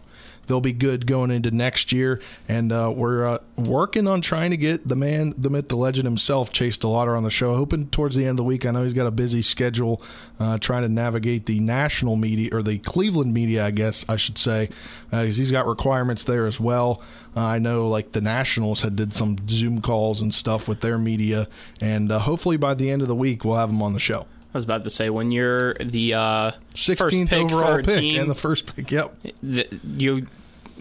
[0.51, 2.21] they'll be good going into next year.
[2.49, 6.07] And uh, we're uh, working on trying to get the man, the myth, the legend
[6.07, 7.55] himself, Chase DeLauter, on the show.
[7.57, 8.67] Hoping towards the end of the week.
[8.67, 10.03] I know he's got a busy schedule
[10.41, 14.39] uh, trying to navigate the national media or the Cleveland media, I guess I should
[14.39, 14.69] say,
[15.05, 17.01] because uh, he's got requirements there as well.
[17.37, 20.99] Uh, I know like the Nationals had did some Zoom calls and stuff with their
[20.99, 21.47] media,
[21.81, 24.27] and uh, hopefully by the end of the week we'll have him on the show.
[24.53, 28.35] I was about to say when you're the uh, 16th overall pick team, and the
[28.35, 28.91] first pick.
[28.91, 30.27] Yep, the, you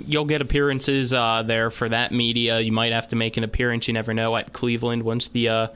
[0.06, 2.60] you'll get appearances uh, there for that media.
[2.60, 3.88] You might have to make an appearance.
[3.88, 5.68] You never know at Cleveland once the uh,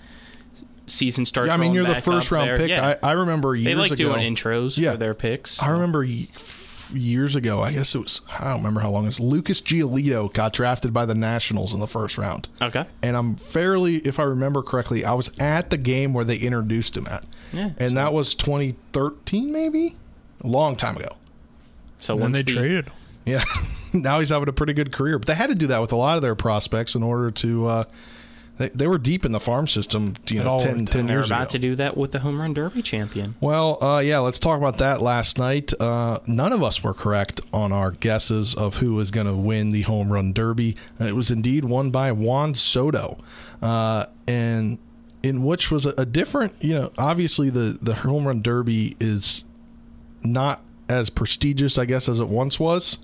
[0.87, 1.49] season starts.
[1.49, 2.57] Yeah, I mean you're the first round there.
[2.57, 2.69] pick.
[2.69, 2.95] Yeah.
[3.01, 4.91] I, I, remember years they like ago, doing intros yeah.
[4.91, 5.61] for their picks.
[5.61, 7.61] I remember years ago.
[7.61, 9.19] I guess it was I don't remember how long it was.
[9.19, 12.47] Lucas Giolito got drafted by the Nationals in the first round.
[12.61, 16.37] Okay, and I'm fairly, if I remember correctly, I was at the game where they
[16.37, 17.23] introduced him at.
[17.51, 17.95] Yeah, and so.
[17.95, 19.95] that was 2013, maybe
[20.41, 21.15] a long time ago.
[21.99, 22.91] So when they the, traded.
[23.25, 23.43] Yeah.
[23.93, 25.19] now he's having a pretty good career.
[25.19, 27.67] But they had to do that with a lot of their prospects in order to.
[27.67, 27.83] Uh,
[28.57, 31.29] they, they were deep in the farm system, you know, 10, 10 years ago.
[31.29, 33.33] They're about to do that with the home run derby champion.
[33.41, 35.01] Well, uh, yeah, let's talk about that.
[35.01, 39.25] Last night, uh, none of us were correct on our guesses of who was going
[39.25, 40.77] to win the home run derby.
[40.99, 43.17] it was indeed won by Juan Soto,
[43.63, 44.77] uh, and
[45.23, 46.53] in which was a, a different.
[46.61, 49.43] You know, obviously the the home run derby is
[50.21, 52.99] not as prestigious, I guess, as it once was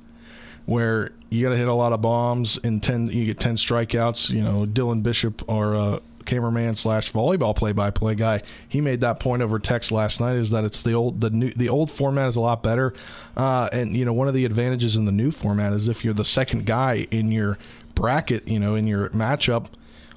[0.69, 4.29] where you got to hit a lot of bombs and 10 you get 10 strikeouts
[4.29, 9.41] you know dylan bishop or uh, cameraman slash volleyball play-by-play guy he made that point
[9.41, 12.35] over text last night is that it's the old the new the old format is
[12.35, 12.93] a lot better
[13.35, 16.13] uh, and you know one of the advantages in the new format is if you're
[16.13, 17.57] the second guy in your
[17.95, 19.67] bracket you know in your matchup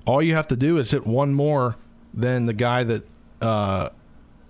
[0.06, 1.76] all you have to do is hit one more
[2.12, 3.06] than the guy that
[3.40, 3.88] uh,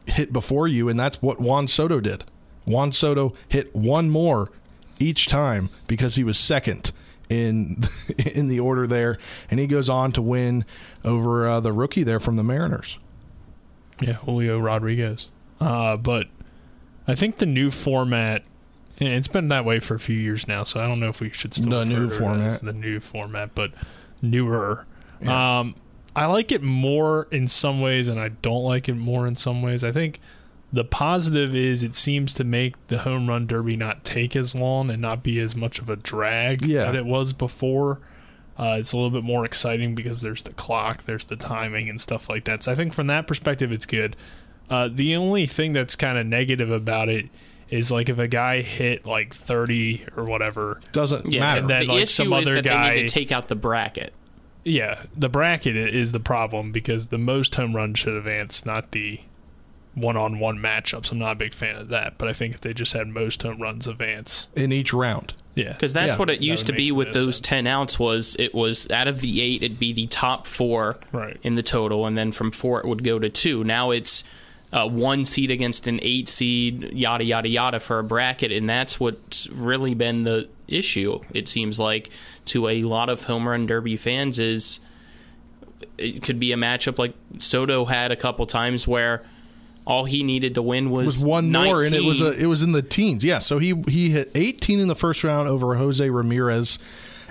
[0.06, 2.24] hit before you and that's what juan soto did.
[2.66, 4.50] Juan soto hit one more
[5.02, 6.92] each time because he was second
[7.28, 7.84] in
[8.18, 9.18] in the order there,
[9.50, 10.64] and he goes on to win
[11.04, 12.98] over uh, the rookie there from the Mariners.
[14.00, 15.28] Yeah, Julio Rodriguez.
[15.60, 16.28] Uh, but
[17.06, 18.44] I think the new format.
[18.98, 21.30] It's been that way for a few years now, so I don't know if we
[21.30, 22.60] should still the new format.
[22.60, 23.72] the new format, but
[24.20, 24.86] newer.
[25.20, 25.60] Yeah.
[25.60, 25.74] Um,
[26.14, 29.62] I like it more in some ways, and I don't like it more in some
[29.62, 29.82] ways.
[29.82, 30.20] I think
[30.72, 34.90] the positive is it seems to make the home run derby not take as long
[34.90, 36.86] and not be as much of a drag yeah.
[36.86, 38.00] that it was before.
[38.58, 42.00] Uh, it's a little bit more exciting because there's the clock, there's the timing, and
[42.00, 42.62] stuff like that.
[42.62, 44.16] So I think from that perspective, it's good.
[44.70, 47.28] Uh, the only thing that's kind of negative about it
[47.68, 51.60] is like if a guy hit like 30 or whatever, doesn't yeah, matter.
[51.62, 53.48] And then the like issue some is other that guy, they need to take out
[53.48, 54.12] the bracket.
[54.64, 59.20] Yeah, the bracket is the problem because the most home runs should advance, not the
[59.94, 61.12] one-on-one matchups.
[61.12, 63.42] I'm not a big fan of that, but I think if they just had most
[63.42, 66.90] home runs advance in each round, yeah, because that's yeah, what it used to be
[66.90, 67.40] with those sense.
[67.40, 67.98] ten outs.
[67.98, 71.38] Was it was out of the eight, it'd be the top four right.
[71.42, 73.64] in the total, and then from four it would go to two.
[73.64, 74.24] Now it's
[74.72, 78.98] a one seed against an eight seed, yada yada yada for a bracket, and that's
[78.98, 81.20] what's really been the issue.
[81.34, 82.10] It seems like
[82.46, 84.80] to a lot of home run derby fans is
[85.98, 89.22] it could be a matchup like Soto had a couple times where
[89.86, 91.72] all he needed to win was, was one 19.
[91.72, 93.24] more, and it was a, it was in the teens.
[93.24, 96.78] Yeah, so he he hit 18 in the first round over Jose Ramirez.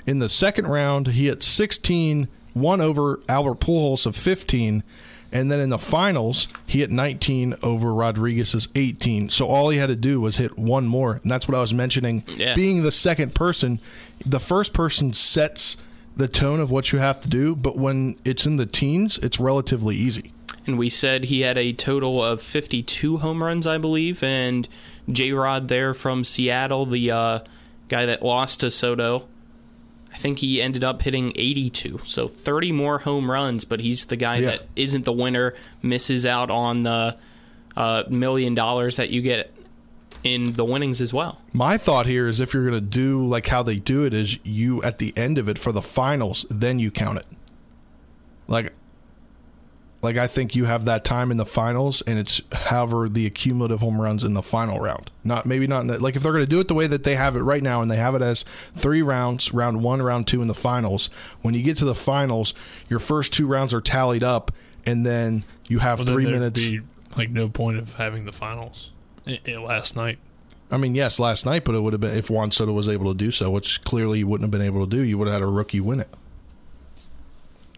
[0.06, 4.84] In the second round, he hit 16, one over Albert Pujols of 15,
[5.32, 9.30] and then in the finals, he hit 19 over Rodriguez's 18.
[9.30, 11.74] So all he had to do was hit one more, and that's what I was
[11.74, 12.24] mentioning.
[12.28, 12.56] Yeah.
[12.56, 13.80] Being the second person,
[14.26, 15.78] the first person sets
[16.18, 19.40] the tone of what you have to do, but when it's in the teens, it's
[19.40, 20.34] relatively easy.
[20.68, 24.68] And we said he had a total of 52 home runs, I believe, and
[25.10, 27.40] J Rod there from Seattle, the uh,
[27.90, 29.28] guy that lost to Soto.
[30.14, 34.18] I think he ended up hitting 82, so 30 more home runs, but he's the
[34.18, 34.46] guy Yeah.
[34.52, 37.16] that isn't the winner, misses out on the
[37.78, 39.54] uh, million dollars that you get
[40.24, 41.40] in the winnings as well.
[41.54, 44.38] My thought here is if you're going to do like how they do it is
[44.44, 47.26] you at the end of it for the finals, then you count it.
[48.48, 48.74] Like
[50.02, 53.82] like I think you have that time in the finals and it's however the accumulative
[53.82, 55.12] home runs in the final round.
[55.24, 57.04] Not maybe not in the, like if they're going to do it the way that
[57.04, 58.44] they have it right now and they have it as
[58.76, 61.10] 3 rounds, round 1, round 2 in the finals.
[61.42, 62.54] When you get to the finals,
[62.90, 64.52] your first two rounds are tallied up
[64.86, 66.82] and then you have Well, then 3 there'd minutes Be,
[67.16, 68.92] like no point of having the finals
[69.28, 70.18] i i last night.
[70.72, 73.12] I mean, yes, last night, but it would have been if Juan Soto was able
[73.12, 75.04] to do so, which clearly you wouldn't have been able to do.
[75.04, 76.08] You would have had a rookie win it.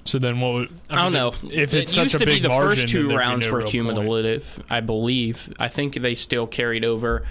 [0.06, 1.30] So then what would I, don't know.
[1.50, 3.52] if it it's such used a to big be the margin, first two rounds no
[3.54, 3.72] were real point.
[3.72, 4.64] cumulative.
[4.70, 5.54] I believe.
[5.60, 7.26] I think they still carried over,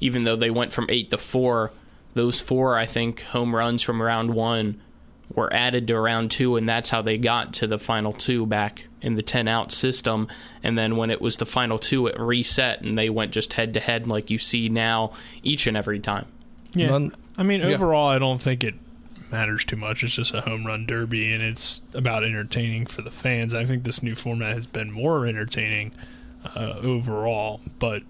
[0.00, 1.72] even though they went from eight to four.
[2.14, 4.80] Those four, I think, home runs from round one
[5.34, 8.86] were added to round two, and that's how they got to the final two back
[9.00, 10.28] in the ten out system.
[10.62, 13.72] And then when it was the final two, it reset, and they went just head
[13.74, 16.26] to head like you see now each and every time.
[16.74, 16.88] Yeah.
[16.88, 17.68] None- I mean, Yeah.
[17.68, 18.74] overall, I don't think it
[19.32, 20.04] matters too much.
[20.04, 23.54] It's just a home run derby, and it's about entertaining for the fans.
[23.54, 25.92] I think this new format has been more entertaining
[26.54, 28.02] uh, overall, but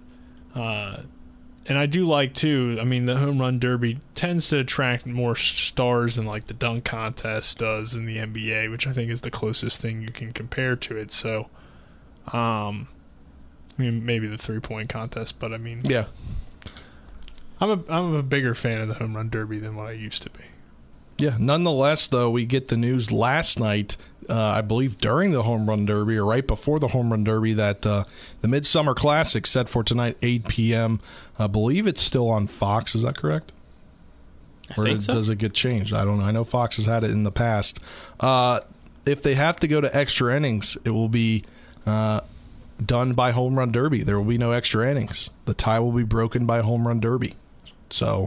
[0.55, 1.03] uh,
[1.67, 2.77] and I do like too.
[2.81, 6.85] I mean, the home run derby tends to attract more stars than like the dunk
[6.85, 10.75] contest does in the NBA, which I think is the closest thing you can compare
[10.77, 11.13] to it.
[11.13, 11.49] So,
[12.33, 12.89] um,
[13.79, 16.07] I mean, maybe the three point contest, but I mean, Yeah.
[17.61, 20.23] I'm a I'm a bigger fan of the home run derby than what I used
[20.25, 20.43] to be.
[21.23, 21.37] Yeah.
[21.39, 23.97] Nonetheless, though, we get the news last night,
[24.29, 27.53] uh, I believe during the home run derby or right before the home run derby,
[27.53, 28.03] that uh,
[28.41, 31.01] the Midsummer Classic set for tonight, 8 p.m.
[31.39, 32.97] I believe it's still on Fox.
[32.97, 33.53] Is that correct?
[34.69, 35.15] I or think does, so.
[35.15, 35.93] does it get changed?
[35.93, 36.25] I don't know.
[36.25, 37.79] I know Fox has had it in the past.
[38.19, 38.59] Uh,
[39.07, 41.45] if they have to go to extra innings, it will be
[41.87, 42.23] uh,
[42.85, 44.03] done by home run derby.
[44.03, 45.31] There will be no extra innings.
[45.45, 47.37] The tie will be broken by home run derby.
[47.91, 48.27] So,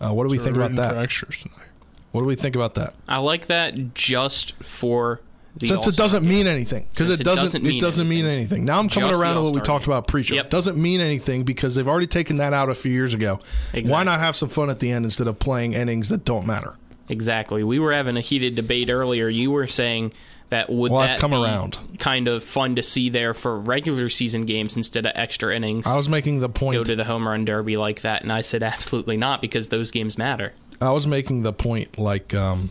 [0.00, 0.94] uh, what do we So think we're about that?
[0.94, 1.69] For extras tonight.
[2.12, 2.94] What do we think about that?
[3.08, 5.20] I like that just for
[5.56, 6.28] the Since it All-Star doesn't game.
[6.28, 8.64] mean anything, because Since it doesn't, it doesn't mean anything.
[8.64, 9.92] Now I'm coming Just around to what we talked game.
[9.92, 10.34] about pre-show.
[10.34, 10.44] Yep.
[10.46, 13.40] It doesn't mean anything because they've already taken that out a few years ago.
[13.86, 16.76] Why not have some fun at the end instead of playing innings that don't matter?
[17.08, 17.64] Exactly.
[17.64, 19.28] We were having a heated debate earlier.
[19.28, 20.12] You were saying
[20.50, 21.78] that would Well, I've that come be around.
[21.98, 25.86] kind of fun to see there for regular season games instead of extra innings.
[25.86, 28.42] I was making the point go to the home run derby like that, and I
[28.42, 30.52] said absolutely not because those games matter.
[30.80, 32.70] I was making the point like um,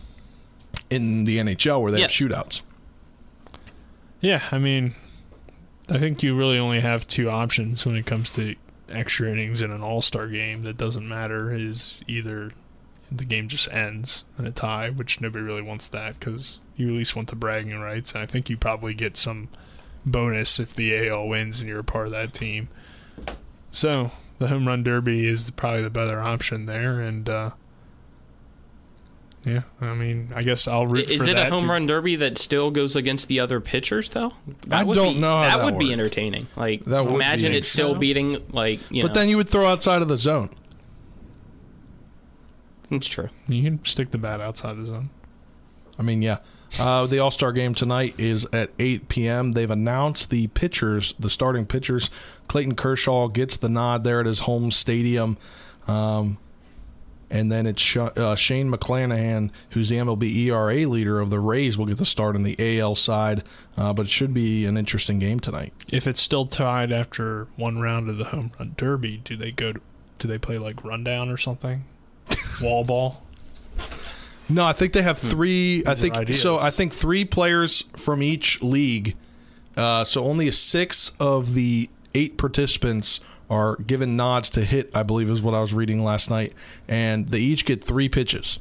[0.90, 2.18] in the NHL where they Yes.
[2.18, 2.62] have shootouts.
[4.22, 4.96] Yeah, I mean,
[5.90, 8.56] I think you really only have two options when it comes to
[8.90, 10.64] extra innings in an All Star game.
[10.64, 11.54] That doesn't matter.
[11.56, 12.52] Is either
[13.12, 16.94] the game just ends in a tie, which nobody really wants that because you at
[16.94, 18.12] least want the bragging rights.
[18.14, 19.50] And I think you probably get some
[20.06, 22.68] bonus if the AL wins and you're a part of that team.
[23.72, 27.52] So the home run derby is probably the better option there, and uh,
[29.46, 31.48] yeah, I mean, I guess I'll root Is for it that.
[31.48, 34.34] a home run derby that still goes against the other pitchers though?
[34.68, 36.48] That I would don't be, know how that, that would be entertaining.
[36.56, 39.22] Like That would be imagine it's still beating like you But know.
[39.22, 40.50] then you would throw outside of the zone.
[42.92, 43.30] it's true.
[43.48, 45.10] You can stick the bat outside the zone.
[45.98, 46.38] I mean, yeah.
[46.80, 49.54] Uh, the All Star game tonight is at 8 p.m.
[49.54, 52.10] They've announced the pitchers, the starting pitchers.
[52.48, 55.38] Clayton Kershaw gets the nod there at his home stadium.
[55.88, 56.38] Um,
[57.30, 61.78] and then it's Sh- uh, Shane McClanahan, who's the MLB ERA leader of the Rays,
[61.78, 63.44] will get the start on the AL side.
[63.78, 65.74] Uh, but it should be an interesting game tonight.
[65.90, 69.74] If it's still tied after one round of the home run derby, do they go
[69.74, 69.82] to,
[70.18, 71.86] do they play like rundown or something?
[72.62, 73.24] Wall ball?
[74.50, 75.84] No, I think they have three.
[75.86, 76.60] I These are think so.
[76.60, 79.16] I think three players from each league.
[79.78, 83.20] Uh, so only six of the eight participants
[83.50, 84.90] are given nods to hit.
[84.94, 86.54] I believe is what I was reading last night,
[86.88, 88.60] and they each get three pitches.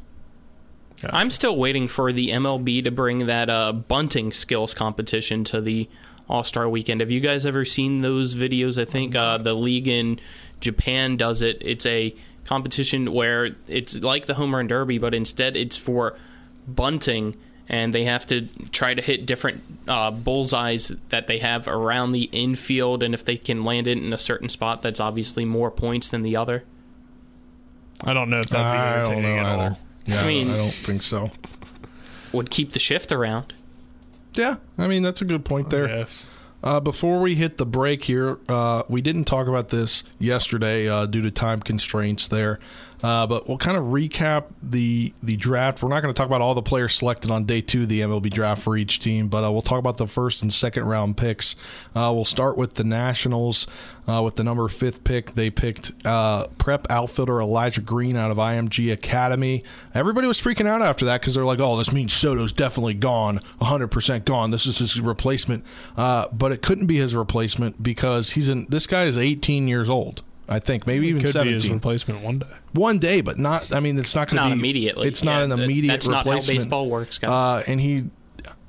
[1.11, 5.89] I'm still waiting for the MLB to bring that uh, bunting skills competition to the
[6.29, 7.01] All Star Weekend.
[7.01, 8.81] Have you guys ever seen those videos?
[8.81, 10.19] I think uh, the league in
[10.61, 11.59] Japan does it.
[11.61, 12.15] It's a
[12.45, 16.17] competition where it's like the home run derby, but instead it's for
[16.67, 17.37] bunting,
[17.69, 22.29] and they have to try to hit different uh, bullseyes that they have around the
[22.33, 26.09] infield, and if they can land it in a certain spot, that's obviously more points
[26.09, 26.65] than the other.
[28.05, 29.69] I don't know if that'd be I don't entertaining know at either.
[29.71, 29.79] all.
[30.07, 31.31] Yeah, I mean- I don't think so.
[32.33, 33.55] Would keep the shift around.
[34.35, 35.89] Yeah, I mean that's a good point there.
[35.89, 36.29] Yes.
[36.63, 41.07] Uh, before we hit the break here, uh, we didn't talk about this yesterday uh,
[41.07, 42.59] due to time constraints there,
[43.03, 45.83] uh, but we'll kind of recap the the draft.
[45.83, 48.01] We're not going to talk about all the players selected on day two of the
[48.01, 51.17] MLB draft for each team, but uh, we'll talk about the first and second round
[51.17, 51.55] picks.
[51.95, 53.67] Uh, we'll start with the Nationals
[54.09, 55.35] uh, with the number fifth pick.
[55.35, 59.63] They picked uh, prep outfielder Elijah Green out of IMG Academy.
[59.95, 63.41] Everybody was freaking out after that because they're like, "Oh, this means Soto's definitely gone,
[63.61, 64.51] 100% gone.
[64.51, 65.65] This is his replacement."
[65.97, 68.67] Uh, but it couldn't be his replacement because he's in.
[68.69, 70.23] This guy is 18 years old.
[70.49, 72.47] I think maybe even Could be his replacement one day.
[72.73, 73.73] One day, but not.
[73.73, 75.07] I mean, it's not going to be immediately.
[75.09, 77.31] It's not Yeah, an that- immediate that's not how baseball works, guys.
[77.31, 78.05] Uh, and he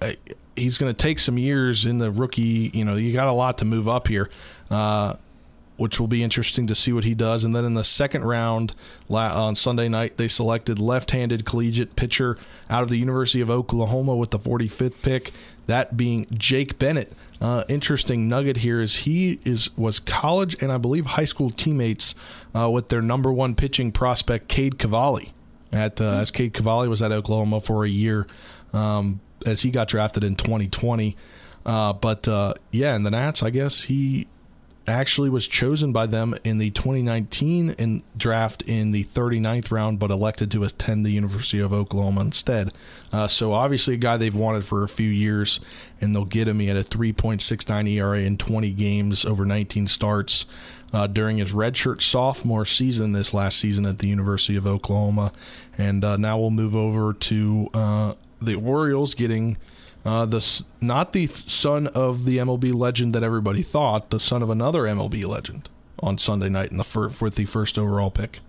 [0.01, 0.13] uh,
[0.55, 2.71] he's going to take some years in the rookie.
[2.73, 4.29] You know, you got a lot to move up here.
[4.69, 5.15] Uh,
[5.77, 7.45] which will be interesting to see what he does.
[7.45, 8.75] And then in the second round
[9.07, 12.37] la- on Sunday night, they selected left-handed collegiate pitcher
[12.69, 15.31] out of the University of Oklahoma with the 45th pick.
[15.67, 17.13] That being Jake Bennett.
[17.41, 22.13] Uh, interesting nugget here is he is was college and I believe high school teammates
[22.53, 25.33] uh, with their number one pitching prospect Cade Cavalli.
[25.71, 28.27] At uh, as Cade Cavalli was at Oklahoma for a year,
[28.73, 31.15] um, as he got drafted in 2020.
[31.65, 34.27] Uh, but uh, yeah, in the Nats, I guess he
[34.89, 40.11] actually was chosen by them in the 2019 in draft in the 39th round, but
[40.11, 42.73] elected to attend the University of Oklahoma instead.
[43.11, 45.59] Uh, so obviously a guy they've wanted for a few years,
[46.01, 46.59] and they'll get him.
[46.59, 50.45] He had a 3.69 ERA in 20 games over 19 starts.
[50.91, 55.31] Uh, during his redshirt sophomore season this last season at the University of Oklahoma,
[55.77, 59.57] and uh, now we'll move over to uh, the Orioles getting
[60.05, 64.49] uh, the not the son of the MLB legend that everybody thought, the son of
[64.49, 65.69] another MLB legend
[66.01, 68.39] on Sunday night in the fir- with the first overall pick.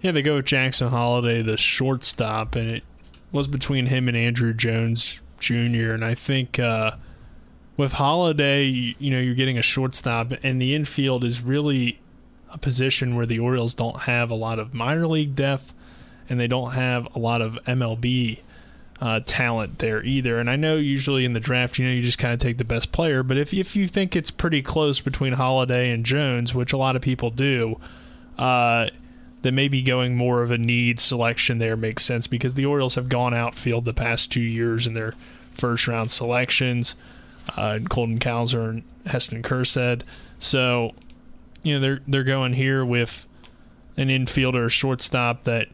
[0.00, 2.84] Yeah, they go with Jackson Holliday, the shortstop, and it
[3.32, 5.92] was between him and Andrew Jones Jr.
[5.92, 6.92] And I think uh,
[7.76, 12.00] with Holliday, you, you know, you're getting a shortstop, and the infield is really
[12.52, 15.74] a position where the Orioles don't have a lot of minor league depth,
[16.28, 18.40] and they don't have a lot of MLB
[19.00, 20.38] uh, talent there either.
[20.38, 22.64] And I know usually in the draft, you know, you just kind of take the
[22.64, 23.22] best player.
[23.22, 26.96] But if if you think it's pretty close between Holliday and Jones, which a lot
[26.96, 27.78] of people do,
[28.38, 28.88] uh,
[29.42, 33.08] then maybe going more of a need selection there makes sense because the Orioles have
[33.08, 35.14] gone outfield the past two years in their
[35.52, 36.96] first round selections.
[37.56, 40.02] Uh, and Colton Cowser and Heston Kjerstad
[40.40, 40.94] So,
[41.62, 43.26] you know, they're they're going here with
[43.96, 45.68] an infielder, or shortstop that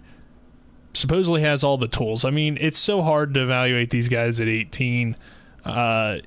[0.94, 2.24] supposedly has all the tools.
[2.24, 5.16] I mean, it's so hard to evaluate these guys at 18.
[5.64, 6.18] Uh,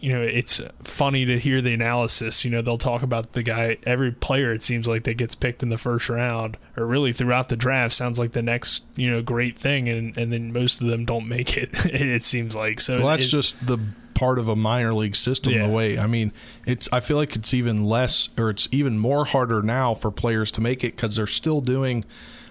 [0.00, 2.44] you know, it's funny to hear the analysis.
[2.44, 5.62] You know, they'll talk about the guy, every player it seems like that gets picked
[5.62, 9.22] in the first round, or really throughout the draft, sounds like the next, you know,
[9.22, 12.80] great thing, and, and then most of them don't make it, it seems like.
[12.80, 13.78] So Well, that's it- just the
[14.14, 15.52] part of a minor league system.
[15.52, 15.66] Yeah.
[15.66, 16.32] The way I mean,
[16.66, 20.50] it's I feel like it's even less, or it's even more harder now for players
[20.52, 22.04] to make it because they're still doing.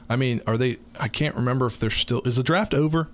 [0.09, 0.77] I mean, are they?
[0.99, 2.21] I can't remember if they're still.
[2.23, 3.09] Is the draft over?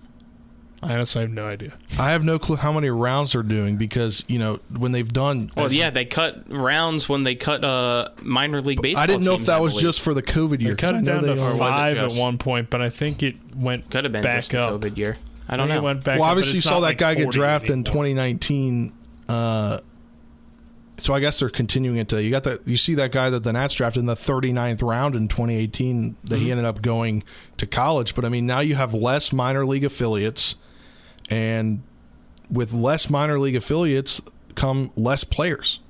[0.84, 1.74] I honestly have no idea.
[1.98, 5.50] I have no clue how many rounds they're doing because you know when they've done.
[5.56, 9.04] Well, yeah, they cut rounds when they cut uh, minor league baseball.
[9.04, 9.84] I didn't know if that I was believe.
[9.86, 10.72] just for the COVID year.
[10.72, 13.24] They cut 'cause I it down they to five at one point, but I think
[13.24, 14.82] it went could have been back just up.
[14.82, 15.18] COVID year.
[15.48, 15.82] I I don't think know.
[15.82, 17.84] It went back well, up, obviously you saw not that like guy get drafted in
[17.86, 18.92] 2019.
[19.30, 19.80] Uh,
[21.04, 22.08] so I guess they're continuing it.
[22.10, 22.66] To, you got that.
[22.66, 26.16] You see that guy that the Nats drafted in the 39th round in 2018.
[26.24, 26.44] That Mm-hmm.
[26.46, 27.24] he ended up going
[27.58, 28.16] to college.
[28.16, 30.56] But I mean, now you have less minor league affiliates,
[31.30, 31.84] and
[32.50, 34.22] with less minor league affiliates
[34.56, 35.82] come less players.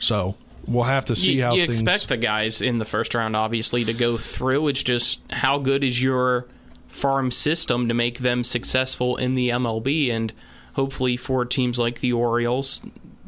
[0.00, 0.34] So
[0.66, 1.80] we'll have to see you, how you things.
[1.80, 4.66] expect the guys in the first round, obviously, to go through.
[4.66, 6.48] It's just how good is your
[6.88, 10.32] farm system to make them successful in the MLB, and
[10.74, 12.82] hopefully for teams like the Orioles,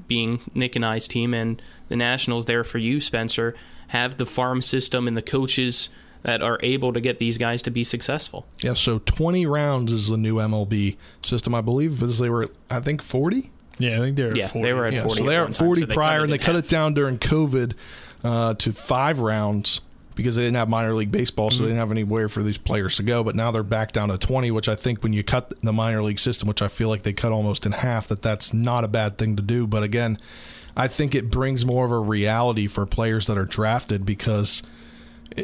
[0.09, 3.55] being Nick and I's team, and the Nationals, there for you, Spencer,
[3.89, 5.91] have the farm system and the coaches
[6.23, 8.47] that are able to get these guys to be successful.
[8.61, 11.55] Yeah, so 20 rounds is the new MLB system.
[11.55, 13.51] I believe as they were, I think 40.
[13.79, 14.67] Yeah, I think they were Yeah, at 40.
[14.67, 15.95] they were at Yeah, 40 so they at are one at time, 40 so they
[15.95, 16.65] prior, and they cut half.
[16.65, 17.75] it down during COVID
[18.23, 19.81] uh, to five rounds
[20.15, 22.97] because they didn't have minor league baseball, so they didn't have anywhere for these players
[22.97, 23.25] to go.
[23.25, 26.03] But now they're back down to 20, which I think when you cut the minor
[26.03, 28.89] league system, which I feel like they cut almost in half, that that's not a
[28.89, 29.67] bad thing to do.
[29.67, 30.19] But again,
[30.77, 34.62] I think it brings more of a reality for players that are drafted because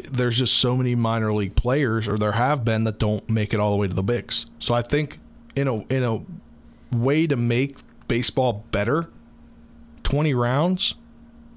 [0.09, 3.59] there's just so many minor league players, or there have been, that don't make it
[3.59, 4.45] all the way to the bigs.
[4.59, 5.19] So I think
[5.55, 6.21] in a in a
[6.95, 9.09] way to make baseball better,
[10.03, 10.95] 20 rounds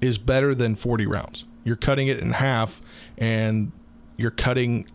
[0.01, 1.45] is better than 40 rounds.
[1.65, 2.79] You're cutting it in half
[3.17, 3.73] and
[4.15, 4.87] you're cutting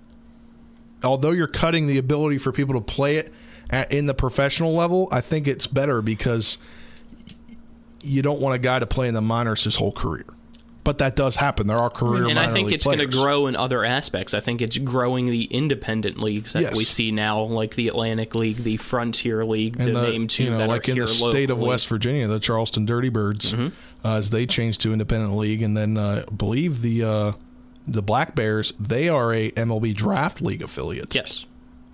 [1.04, 3.32] although you're cutting the ability for people to play it
[3.70, 6.58] at, in the professional level, I think it's better because
[8.02, 10.24] you don't want a guy to play in the minors his whole career.
[10.82, 11.66] But that does happen.
[11.66, 14.32] There are career and I think it's going to grow in other aspects.
[14.32, 16.76] I think it's growing the independent leagues that Yes.
[16.76, 20.44] we see now, like the Atlantic League, the Frontier League, and to the, name two
[20.44, 21.58] you know, that like in here the state of.
[21.58, 23.68] West Virginia, the Charleston Dirty Birds, Mm-hmm.
[24.04, 27.32] Uh, as they changed to independent league, and then uh, I believe the uh,
[27.86, 31.14] the Black Bears, they are a MLB Draft League affiliate.
[31.14, 31.46] Yes.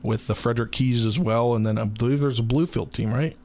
[0.03, 3.37] with the Frederick Keys as well, and then I believe there's a Bluefield team, right?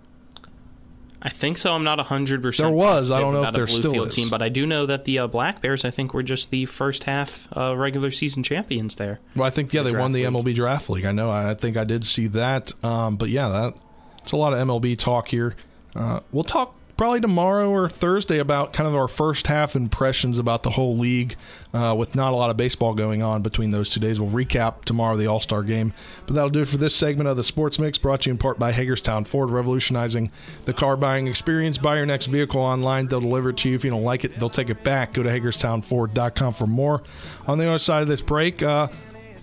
[1.24, 1.72] I think so.
[1.74, 3.12] I'm not 100% There was.
[3.12, 4.16] I don't know if about a there still is.
[4.16, 6.66] team, but I do know that the uh, Black Bears, I think, were just the
[6.66, 9.20] first half uh, regular season champions there.
[9.36, 11.06] Well, I think yeah, The they won the MLB Draft League.
[11.06, 11.30] I know.
[11.30, 12.74] I, I think I did see that.
[12.84, 13.76] Um, but yeah, that
[14.24, 15.56] it's a lot of MLB talk here.
[15.96, 20.62] Uh, we'll talk probably tomorrow or Thursday about kind of our first half impressions about
[20.62, 21.36] the whole league,
[21.74, 24.20] uh, with not a lot of baseball going on between those two days.
[24.20, 25.94] We'll recap tomorrow the All Star game.
[26.28, 28.38] But that'll do it for this segment of the Sports Mix, brought to you in
[28.38, 30.30] part by Hagerstown Ford, revolutionizing
[30.66, 31.80] the car buying experience.
[31.80, 33.74] Buy your next vehicle online; they'll deliver it to you.
[33.74, 35.14] If you don't like it, they'll take it back.
[35.14, 37.02] Go to HagerstownFord.com for more.
[37.48, 38.62] On the other side of this break.
[38.62, 38.90] Uh,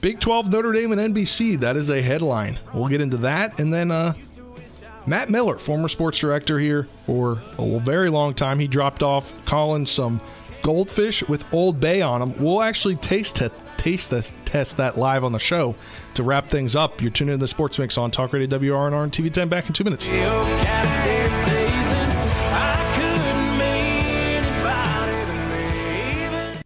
[0.00, 1.58] Big 12 Notre Dame and NBC.
[1.58, 2.60] That is a headline.
[2.72, 3.58] We'll get into that.
[3.58, 4.14] And then uh,
[5.08, 8.58] Matt Miller, former sports director here for a very long time.
[8.58, 10.20] He dropped off calling some
[10.62, 12.34] goldfish with Old Bay on them.
[12.38, 13.48] We'll actually taste te-
[13.78, 15.74] taste this, test that live on the show
[16.14, 17.00] to wrap things up.
[17.00, 19.48] You're tuning in to the Sports Mix on Talk Radio WRNR and TV10.
[19.48, 20.06] Back in two minutes.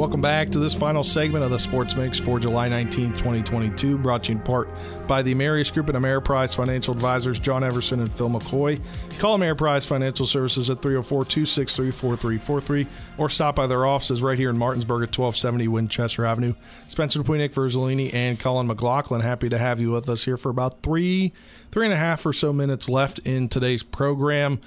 [0.00, 4.24] Welcome back to this final segment of the Sports Mix for July 19th, 2022, brought
[4.24, 4.70] to you in part
[5.06, 8.80] by the Marius Group and Ameriprise Financial Advisors, John Everson and Phil McCoy.
[9.18, 12.86] Call Ameriprise Financial Services at 304 263 4343
[13.18, 16.54] or stop by their offices right here in Martinsburg at 1270 Winchester Avenue.
[16.88, 20.48] Spencer DuPuis, Nick Verzolini, and Colin McLaughlin, happy to have you with us here for
[20.48, 21.34] about three,
[21.70, 24.62] three and a half or so minutes left in today's program.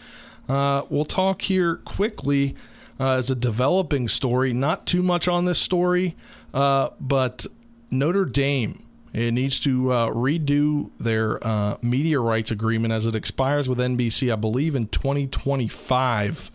[0.48, 2.56] Uh, we'll talk here quickly
[3.04, 4.54] uh, as a developing story.
[4.54, 6.16] Not too much on this story,
[6.54, 7.46] uh, but
[7.92, 8.82] Notre Dame
[9.12, 14.32] it needs to uh, redo their uh, media rights agreement as it expires with NBC,
[14.32, 16.50] I believe, in 2025.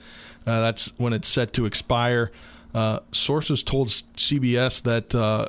[0.47, 2.33] Uh, that's when it's set to expire.
[2.75, 5.49] Uh, sources told CBS that uh,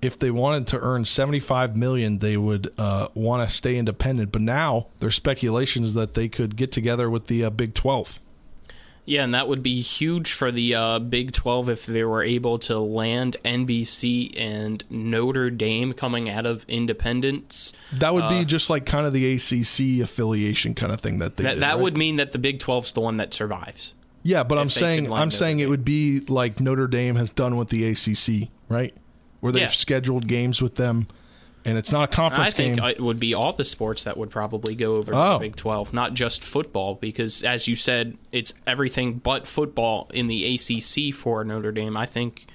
[0.00, 4.42] if they wanted to earn 75 million they would uh, want to stay independent but
[4.42, 8.18] now there's speculations that they could get together with the uh, big 12
[9.04, 12.58] Yeah, and that would be huge for the uh, Big 12 if they were able
[12.60, 17.72] to land NBC and Notre Dame coming out of independence.
[17.92, 21.36] that would Uh, be just like kind of the acc affiliation kind of thing that
[21.36, 21.82] they That, did, that right?
[21.82, 23.94] would mean that the Big 12's the one that survives.
[24.22, 27.56] yeah but i'm saying i'm Notre saying it would be like notre dame has done
[27.56, 28.94] with the acc right
[29.40, 29.68] where they've Yeah.
[29.70, 31.08] scheduled games with them
[31.64, 34.16] and it's not a conference I think game it would be all the sports that
[34.16, 35.32] would probably go over to Oh.
[35.34, 40.26] the Big 12, not just football, because as you said, it's everything but football in
[40.26, 41.96] the ACC for Notre Dame.
[41.96, 42.46] I think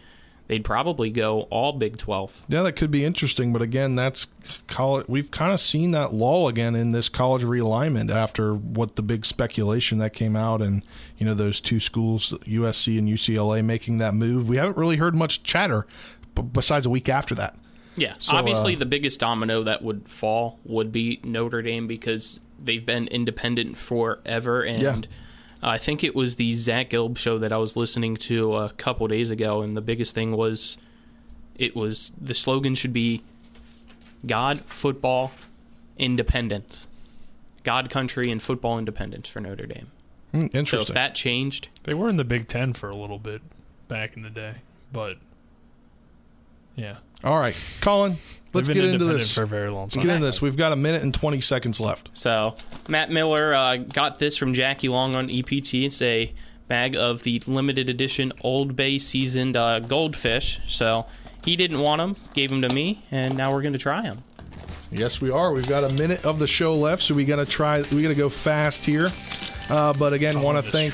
[0.47, 2.43] they'd probably go all Big 12.
[2.47, 4.27] Yeah, that could be interesting, but again, that's
[4.67, 5.05] college.
[5.09, 9.25] We've kind of seen that lull again in this college realignment after what the big
[9.25, 10.83] speculation that came out, and
[11.17, 14.47] you know those two schools, USC and UCLA, making that move.
[14.47, 15.85] We haven't really heard much chatter,
[16.53, 17.55] besides a week after that.
[17.97, 22.39] Yeah, So, obviously uh, the biggest domino that would fall would be Notre Dame because
[22.63, 25.01] they've been independent forever, and Yeah.
[25.63, 29.07] I think it was the Zach Gelb show that I was listening to a couple
[29.07, 30.77] days ago, and the biggest thing was
[31.55, 33.23] it was the slogan should be
[34.25, 35.31] God, football,
[35.97, 36.89] independence,
[37.63, 39.87] God, country, and football independence for Notre Dame.
[40.33, 40.81] So interesting.
[40.81, 43.41] if that changed, They were in the Big Ten for a little bit
[43.87, 44.55] back in the day,
[44.93, 45.17] but
[46.75, 48.15] yeah, All right, Colin,
[48.53, 49.33] let's They've get been into this.
[49.33, 50.05] for a very long Let's time.
[50.05, 50.41] get into this.
[50.41, 52.11] We've got a minute and twenty seconds left.
[52.13, 52.55] So
[52.87, 55.73] Matt Miller uh, got this from Jackie Long on EPT.
[55.75, 56.31] It's a
[56.67, 60.59] bag of the limited edition Old Bay seasoned uh, goldfish.
[60.67, 61.05] So
[61.43, 64.23] he didn't want them, gave them to me, and now we're going to try them.
[64.91, 65.51] Yes, we are.
[65.51, 67.81] We've got a minute of the show left, so we got to try.
[67.91, 69.07] We got to go fast here.
[69.69, 70.93] Uh, but again, want to thank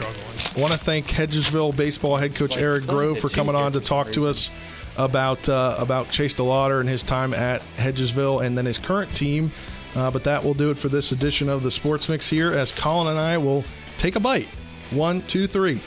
[0.57, 4.27] want to thank Hedgesville baseball head coach Eric Grove for coming on to talk to
[4.27, 4.49] us
[4.97, 9.51] about uh, about Chase DeLauter and his time at Hedgesville and then his current team.
[9.95, 12.51] Uh, but that will do it for this edition of the Sports Mix here.
[12.51, 13.63] As Colin and I will
[13.97, 14.47] take a bite.
[14.89, 15.79] One, two, three.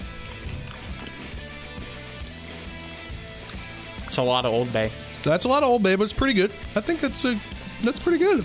[4.06, 4.92] It's a lot of Old Bay.
[5.24, 6.52] That's a lot of Old Bay, but it's pretty good.
[6.74, 7.38] I think that's a
[7.82, 8.44] that's pretty good.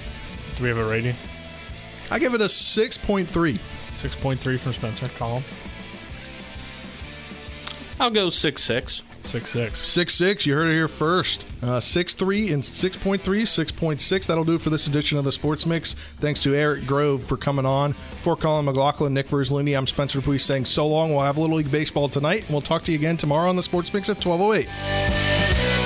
[0.58, 1.16] Do we have a rating?
[2.10, 3.60] I give it a six point three.
[3.96, 5.08] Six point three from Spencer.
[5.10, 5.44] Colin.
[8.00, 9.04] I'll go six six.
[9.24, 9.80] Six six.
[9.80, 10.46] Six six.
[10.46, 11.46] You heard it here first.
[11.62, 14.28] Uh, six three and six point three, six point six.
[14.28, 15.96] That'll do it for this edition of the Sports Mix.
[16.20, 17.94] Thanks to Eric Grove for coming on.
[18.24, 21.12] For Colin McLaughlin, Nick Verzolini, I'm Spencer Dupuis saying so long.
[21.12, 23.64] We'll have Little League Baseball tonight, and we'll talk to you again tomorrow on the
[23.64, 25.81] Sports Mix at 1208.